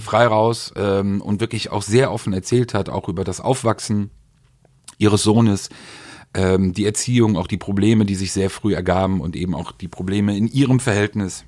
[0.00, 4.10] frei raus ähm, und wirklich auch sehr offen erzählt hat, auch über das Aufwachsen
[4.98, 5.70] ihres Sohnes,
[6.34, 9.88] ähm, die Erziehung, auch die Probleme, die sich sehr früh ergaben und eben auch die
[9.88, 11.44] Probleme in ihrem Verhältnis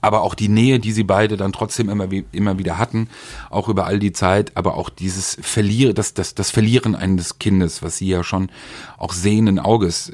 [0.00, 3.08] aber auch die Nähe, die sie beide dann trotzdem immer, immer wieder hatten,
[3.50, 7.82] auch über all die Zeit, aber auch dieses Verlieren, das, das, das Verlieren eines Kindes,
[7.82, 8.50] was sie ja schon
[8.98, 10.12] auch sehenden Auges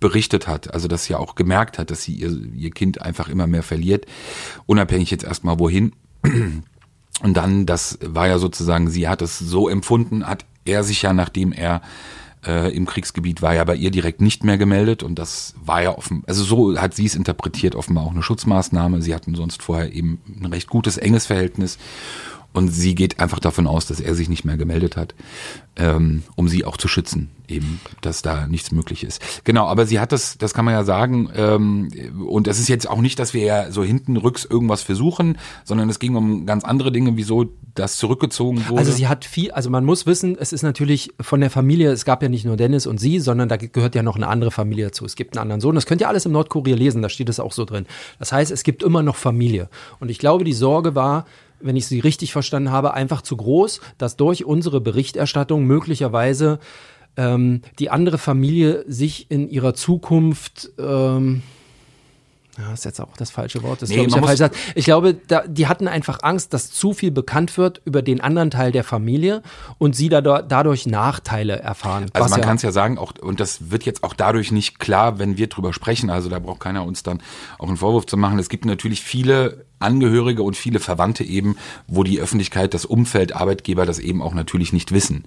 [0.00, 3.28] berichtet hat, also dass sie ja auch gemerkt hat, dass sie ihr, ihr Kind einfach
[3.28, 4.06] immer mehr verliert,
[4.66, 5.92] unabhängig jetzt erstmal wohin.
[7.22, 11.12] Und dann, das war ja sozusagen, sie hat es so empfunden, hat er sich ja,
[11.12, 11.80] nachdem er
[12.46, 15.96] äh, im Kriegsgebiet war ja bei ihr direkt nicht mehr gemeldet und das war ja
[15.96, 19.02] offen, also so hat sie es interpretiert, offenbar auch eine Schutzmaßnahme.
[19.02, 21.78] Sie hatten sonst vorher eben ein recht gutes, enges Verhältnis
[22.54, 25.14] Und sie geht einfach davon aus, dass er sich nicht mehr gemeldet hat,
[25.74, 29.20] ähm, um sie auch zu schützen, eben, dass da nichts möglich ist.
[29.42, 31.90] Genau, aber sie hat das, das kann man ja sagen, ähm,
[32.28, 35.90] und es ist jetzt auch nicht, dass wir ja so hinten rücks irgendwas versuchen, sondern
[35.90, 38.78] es ging um ganz andere Dinge, wieso das zurückgezogen wurde.
[38.78, 42.04] Also sie hat viel, also man muss wissen, es ist natürlich von der Familie, es
[42.04, 44.84] gab ja nicht nur Dennis und sie, sondern da gehört ja noch eine andere Familie
[44.86, 45.04] dazu.
[45.04, 47.40] Es gibt einen anderen Sohn, das könnt ihr alles im Nordkurier lesen, da steht es
[47.40, 47.86] auch so drin.
[48.20, 49.68] Das heißt, es gibt immer noch Familie.
[49.98, 51.26] Und ich glaube, die Sorge war,
[51.64, 56.58] wenn ich sie richtig verstanden habe, einfach zu groß, dass durch unsere Berichterstattung möglicherweise
[57.16, 61.42] ähm, die andere Familie sich in ihrer Zukunft ähm,
[62.58, 63.82] ja, ist jetzt auch das falsche Wort.
[63.82, 66.92] Das Nee, glaube ich, der falsche ich glaube, da, die hatten einfach Angst, dass zu
[66.92, 69.42] viel bekannt wird über den anderen Teil der Familie
[69.78, 72.06] und sie da, dadurch Nachteile erfahren.
[72.12, 74.78] Also man ja- kann es ja sagen, auch, und das wird jetzt auch dadurch nicht
[74.78, 76.10] klar, wenn wir drüber sprechen.
[76.10, 77.20] Also da braucht keiner uns dann
[77.58, 78.38] auch einen Vorwurf zu machen.
[78.38, 81.56] Es gibt natürlich viele Angehörige und viele Verwandte eben,
[81.86, 85.24] wo die Öffentlichkeit, das Umfeld, Arbeitgeber das eben auch natürlich nicht wissen.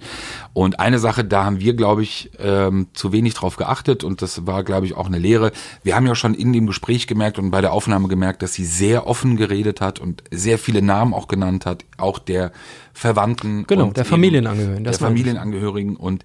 [0.52, 4.46] Und eine Sache, da haben wir, glaube ich, ähm, zu wenig drauf geachtet und das
[4.46, 5.52] war, glaube ich, auch eine Lehre.
[5.82, 8.64] Wir haben ja schon in dem Gespräch gemerkt und bei der Aufnahme gemerkt, dass sie
[8.64, 12.52] sehr offen geredet hat und sehr viele Namen auch genannt hat, auch der
[12.98, 13.64] Verwandten.
[13.68, 15.06] Genau, der Familienangehörigen, das Der.
[15.06, 16.24] Familienangehörigen und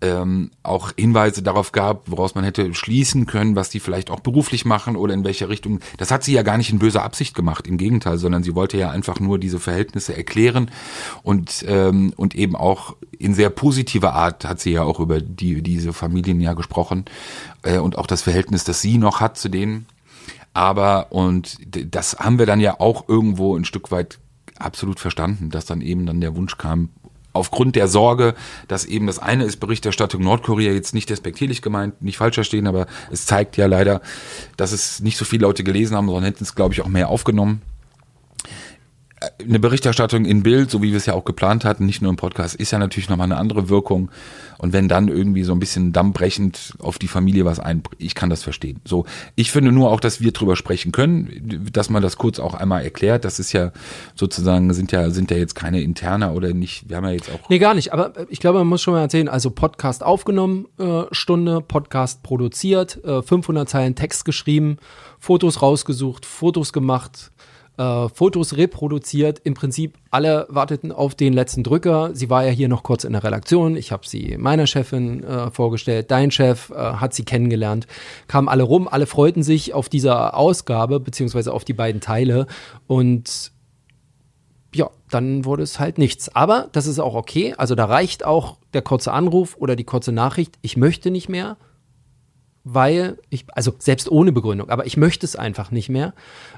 [0.00, 4.64] ähm, auch Hinweise darauf gab, woraus man hätte schließen können, was die vielleicht auch beruflich
[4.64, 5.80] machen oder in welche Richtung.
[5.98, 8.78] Das hat sie ja gar nicht in böser Absicht gemacht, im Gegenteil, sondern sie wollte
[8.78, 10.70] ja einfach nur diese Verhältnisse erklären
[11.22, 15.60] und ähm, und eben auch in sehr positiver Art hat sie ja auch über die
[15.60, 17.04] diese Familien ja gesprochen
[17.64, 19.84] äh, und auch das Verhältnis, das sie noch hat zu denen.
[20.54, 24.20] Aber und das haben wir dann ja auch irgendwo ein Stück weit
[24.58, 26.90] absolut verstanden, dass dann eben dann der Wunsch kam,
[27.34, 28.34] aufgrund der Sorge,
[28.68, 32.86] dass eben das eine ist Berichterstattung Nordkorea jetzt nicht despektierlich gemeint, nicht falsch verstehen, aber
[33.10, 34.00] es zeigt ja leider,
[34.56, 37.08] dass es nicht so viele Leute gelesen haben, sondern hätten es, glaube ich, auch mehr
[37.08, 37.60] aufgenommen.
[39.40, 42.16] Eine Berichterstattung in Bild, so wie wir es ja auch geplant hatten, nicht nur im
[42.16, 44.10] Podcast, ist ja natürlich nochmal eine andere Wirkung.
[44.58, 48.30] Und wenn dann irgendwie so ein bisschen dammbrechend auf die Familie was ein, ich kann
[48.30, 48.80] das verstehen.
[48.84, 49.04] So,
[49.34, 52.82] ich finde nur auch, dass wir drüber sprechen können, dass man das kurz auch einmal
[52.82, 53.24] erklärt.
[53.24, 53.72] Das ist ja
[54.14, 57.48] sozusagen, sind ja, sind ja jetzt keine Interner oder nicht, wir haben ja jetzt auch
[57.48, 57.92] Nee, gar nicht.
[57.92, 62.22] Aber äh, ich glaube, man muss schon mal erzählen, also Podcast aufgenommen, äh, Stunde, Podcast
[62.22, 64.78] produziert, äh, 500 Zeilen Text geschrieben,
[65.18, 67.32] Fotos rausgesucht, Fotos gemacht,
[67.76, 69.40] äh, Fotos reproduziert.
[69.44, 72.10] Im Prinzip alle warteten auf den letzten Drücker.
[72.14, 73.76] Sie war ja hier noch kurz in der Redaktion.
[73.76, 76.10] Ich habe sie meiner Chefin äh, vorgestellt.
[76.10, 77.86] Dein Chef äh, hat sie kennengelernt.
[78.28, 78.88] Kamen alle rum.
[78.88, 82.46] Alle freuten sich auf dieser Ausgabe, beziehungsweise auf die beiden Teile.
[82.86, 83.52] Und
[84.74, 86.34] ja, dann wurde es halt nichts.
[86.34, 87.54] Aber das ist auch okay.
[87.56, 90.58] Also da reicht auch der kurze Anruf oder die kurze Nachricht.
[90.62, 91.56] Ich möchte nicht mehr,
[92.64, 96.14] weil ich, also selbst ohne Begründung, aber ich möchte es einfach nicht mehr.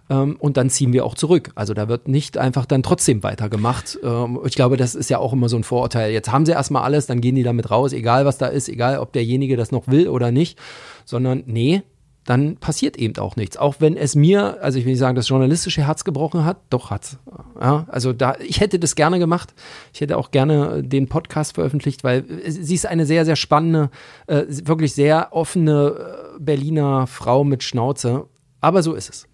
[0.09, 1.51] Ähm, und dann ziehen wir auch zurück.
[1.57, 3.99] Also da wird nicht einfach dann trotzdem weitergemacht.
[4.03, 6.13] Ähm, ich glaube, das ist ja auch immer so ein Vorurteil.
[6.13, 9.01] Jetzt haben sie erstmal alles, dann gehen die damit raus, egal was da ist, egal
[9.01, 10.59] ob derjenige das noch will oder nicht.
[11.05, 11.83] Sondern nee,
[12.27, 13.57] dann passiert eben auch nichts.
[13.57, 16.91] Auch wenn es mir, also ich will nicht sagen, das journalistische Herz gebrochen hat, doch
[16.91, 17.19] hat's.
[17.61, 19.55] Ja, also da, ich hätte das gerne gemacht.
[19.95, 23.91] Ich hätte auch gerne den Podcast veröffentlicht, weil äh, sie ist eine sehr, sehr spannende,
[24.27, 28.27] äh, wirklich sehr offene äh, Berliner Frau mit Schnauze.
[28.61, 29.29] Aber so ist es.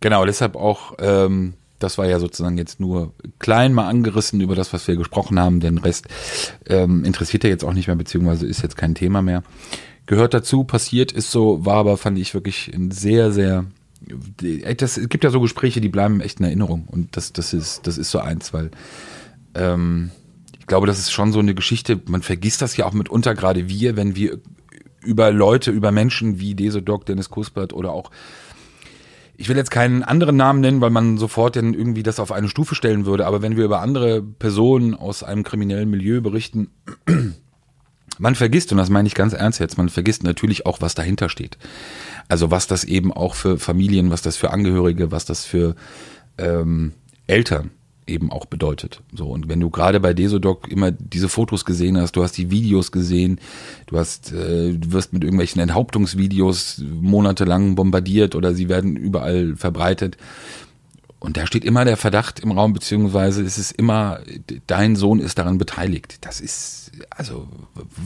[0.00, 4.72] Genau, deshalb auch, ähm, das war ja sozusagen jetzt nur klein mal angerissen über das,
[4.72, 5.60] was wir gesprochen haben.
[5.60, 6.08] Den Rest
[6.66, 9.42] ähm, interessiert ja jetzt auch nicht mehr, beziehungsweise ist jetzt kein Thema mehr.
[10.06, 13.64] Gehört dazu, passiert ist so, war aber, fand ich wirklich ein sehr, sehr.
[14.76, 16.86] Das, es gibt ja so Gespräche, die bleiben echt in Erinnerung.
[16.90, 18.70] Und das, das, ist, das ist so eins, weil
[19.54, 20.10] ähm,
[20.58, 23.68] ich glaube, das ist schon so eine Geschichte, man vergisst das ja auch mitunter, gerade
[23.68, 24.40] wir, wenn wir
[25.02, 28.10] über Leute, über Menschen wie Desodoc, Dennis Kuspert oder auch
[29.36, 32.48] ich will jetzt keinen anderen Namen nennen, weil man sofort dann irgendwie das auf eine
[32.48, 36.70] Stufe stellen würde, aber wenn wir über andere Personen aus einem kriminellen Milieu berichten,
[38.18, 41.28] man vergisst, und das meine ich ganz ernst jetzt, man vergisst natürlich auch, was dahinter
[41.28, 41.58] steht.
[42.28, 45.74] Also was das eben auch für Familien, was das für Angehörige, was das für
[46.38, 46.92] ähm,
[47.26, 47.70] Eltern
[48.06, 49.00] eben auch bedeutet.
[49.14, 52.50] So und wenn du gerade bei Desodoc immer diese Fotos gesehen hast, du hast die
[52.50, 53.40] Videos gesehen,
[53.86, 60.18] du hast, äh, du wirst mit irgendwelchen Enthauptungsvideos monatelang bombardiert oder sie werden überall verbreitet.
[61.24, 64.20] Und da steht immer der Verdacht im Raum, beziehungsweise es ist immer,
[64.66, 66.18] dein Sohn ist daran beteiligt.
[66.20, 67.48] Das ist, also,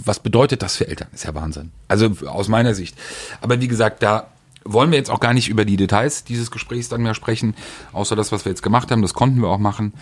[0.04, 1.08] was bedeutet das für Eltern?
[1.12, 1.72] Ist ja Wahnsinn.
[1.88, 2.96] Also aus meiner Sicht.
[3.40, 4.28] Aber wie gesagt, da
[4.64, 7.56] wollen wir jetzt auch gar nicht über die Details dieses Gesprächs dann mehr sprechen,
[7.92, 9.02] außer das, was wir jetzt gemacht haben.
[9.02, 9.94] Das konnten wir auch machen.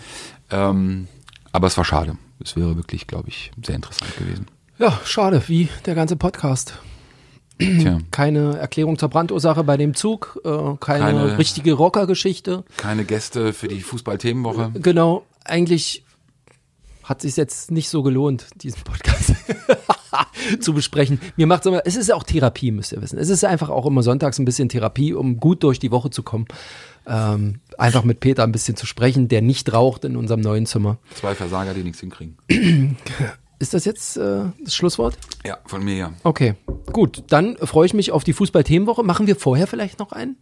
[0.51, 1.07] Ähm,
[1.51, 2.17] aber es war schade.
[2.43, 4.45] Es wäre wirklich, glaube ich, sehr interessant gewesen.
[4.77, 6.77] Ja, schade, wie der ganze Podcast.
[7.59, 12.63] Tja, Keine Erklärung zur Brandursache bei dem Zug, äh, keine, Keine- richtige Rockergeschichte.
[12.77, 14.71] keine Gäste für die Fußball-Themenwoche.
[14.81, 16.03] Genau, eigentlich
[17.03, 19.33] hat sich jetzt nicht so gelohnt, diesen Podcast
[20.59, 21.19] zu besprechen.
[21.37, 23.17] Mir immer, es ist auch Therapie, müsst ihr wissen.
[23.17, 26.21] Es ist einfach auch immer sonntags ein bisschen Therapie, um gut durch die Woche zu
[26.23, 26.45] kommen.
[27.07, 30.97] Ähm, einfach mit Peter ein bisschen zu sprechen, der nicht raucht in unserem neuen Zimmer.
[31.15, 32.37] Zwei Versager, die nichts hinkriegen.
[33.59, 35.17] Ist das jetzt äh, das Schlusswort?
[35.45, 36.13] Ja, von mir ja.
[36.23, 36.55] Okay,
[36.93, 37.23] gut.
[37.29, 39.03] Dann freue ich mich auf die Fußball-Themenwoche.
[39.03, 40.37] Machen wir vorher vielleicht noch einen?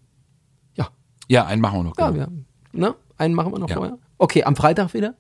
[0.76, 0.90] Ja,
[1.30, 1.98] Ja, einen machen wir noch.
[1.98, 2.28] Ja, genau.
[2.72, 2.96] wir, ne?
[3.18, 3.76] Einen machen wir noch Ja.
[3.78, 3.98] vorher.
[4.18, 5.16] Okay, am Freitag wieder.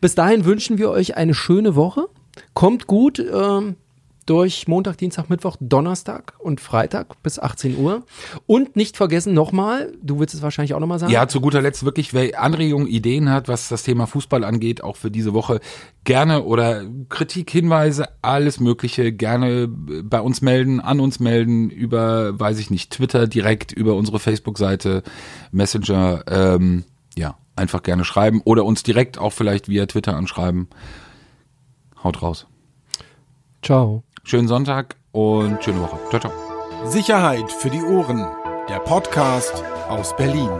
[0.00, 2.08] Bis dahin wünschen wir euch eine schöne Woche.
[2.54, 3.76] Kommt gut ähm,
[4.28, 8.04] durch Montag, Dienstag, Mittwoch, Donnerstag und Freitag bis 18 Uhr.
[8.46, 11.12] Und nicht vergessen nochmal, du willst es wahrscheinlich auch nochmal sagen.
[11.12, 14.96] Ja, zu guter Letzt wirklich, wer Anregungen, Ideen hat, was das Thema Fußball angeht, auch
[14.96, 15.60] für diese Woche,
[16.04, 22.58] gerne oder Kritik, Hinweise, alles Mögliche, gerne bei uns melden, an uns melden, über, weiß
[22.58, 25.02] ich nicht, Twitter direkt, über unsere Facebook-Seite,
[25.52, 26.84] Messenger, ähm,
[27.16, 30.68] ja, einfach gerne schreiben oder uns direkt auch vielleicht via Twitter anschreiben.
[32.04, 32.46] Haut raus.
[33.62, 34.04] Ciao.
[34.28, 35.98] Schönen Sonntag und schöne Woche.
[36.10, 36.32] Ciao, ciao.
[36.84, 38.26] Sicherheit für die Ohren.
[38.68, 40.50] Der Podcast aus Berlin.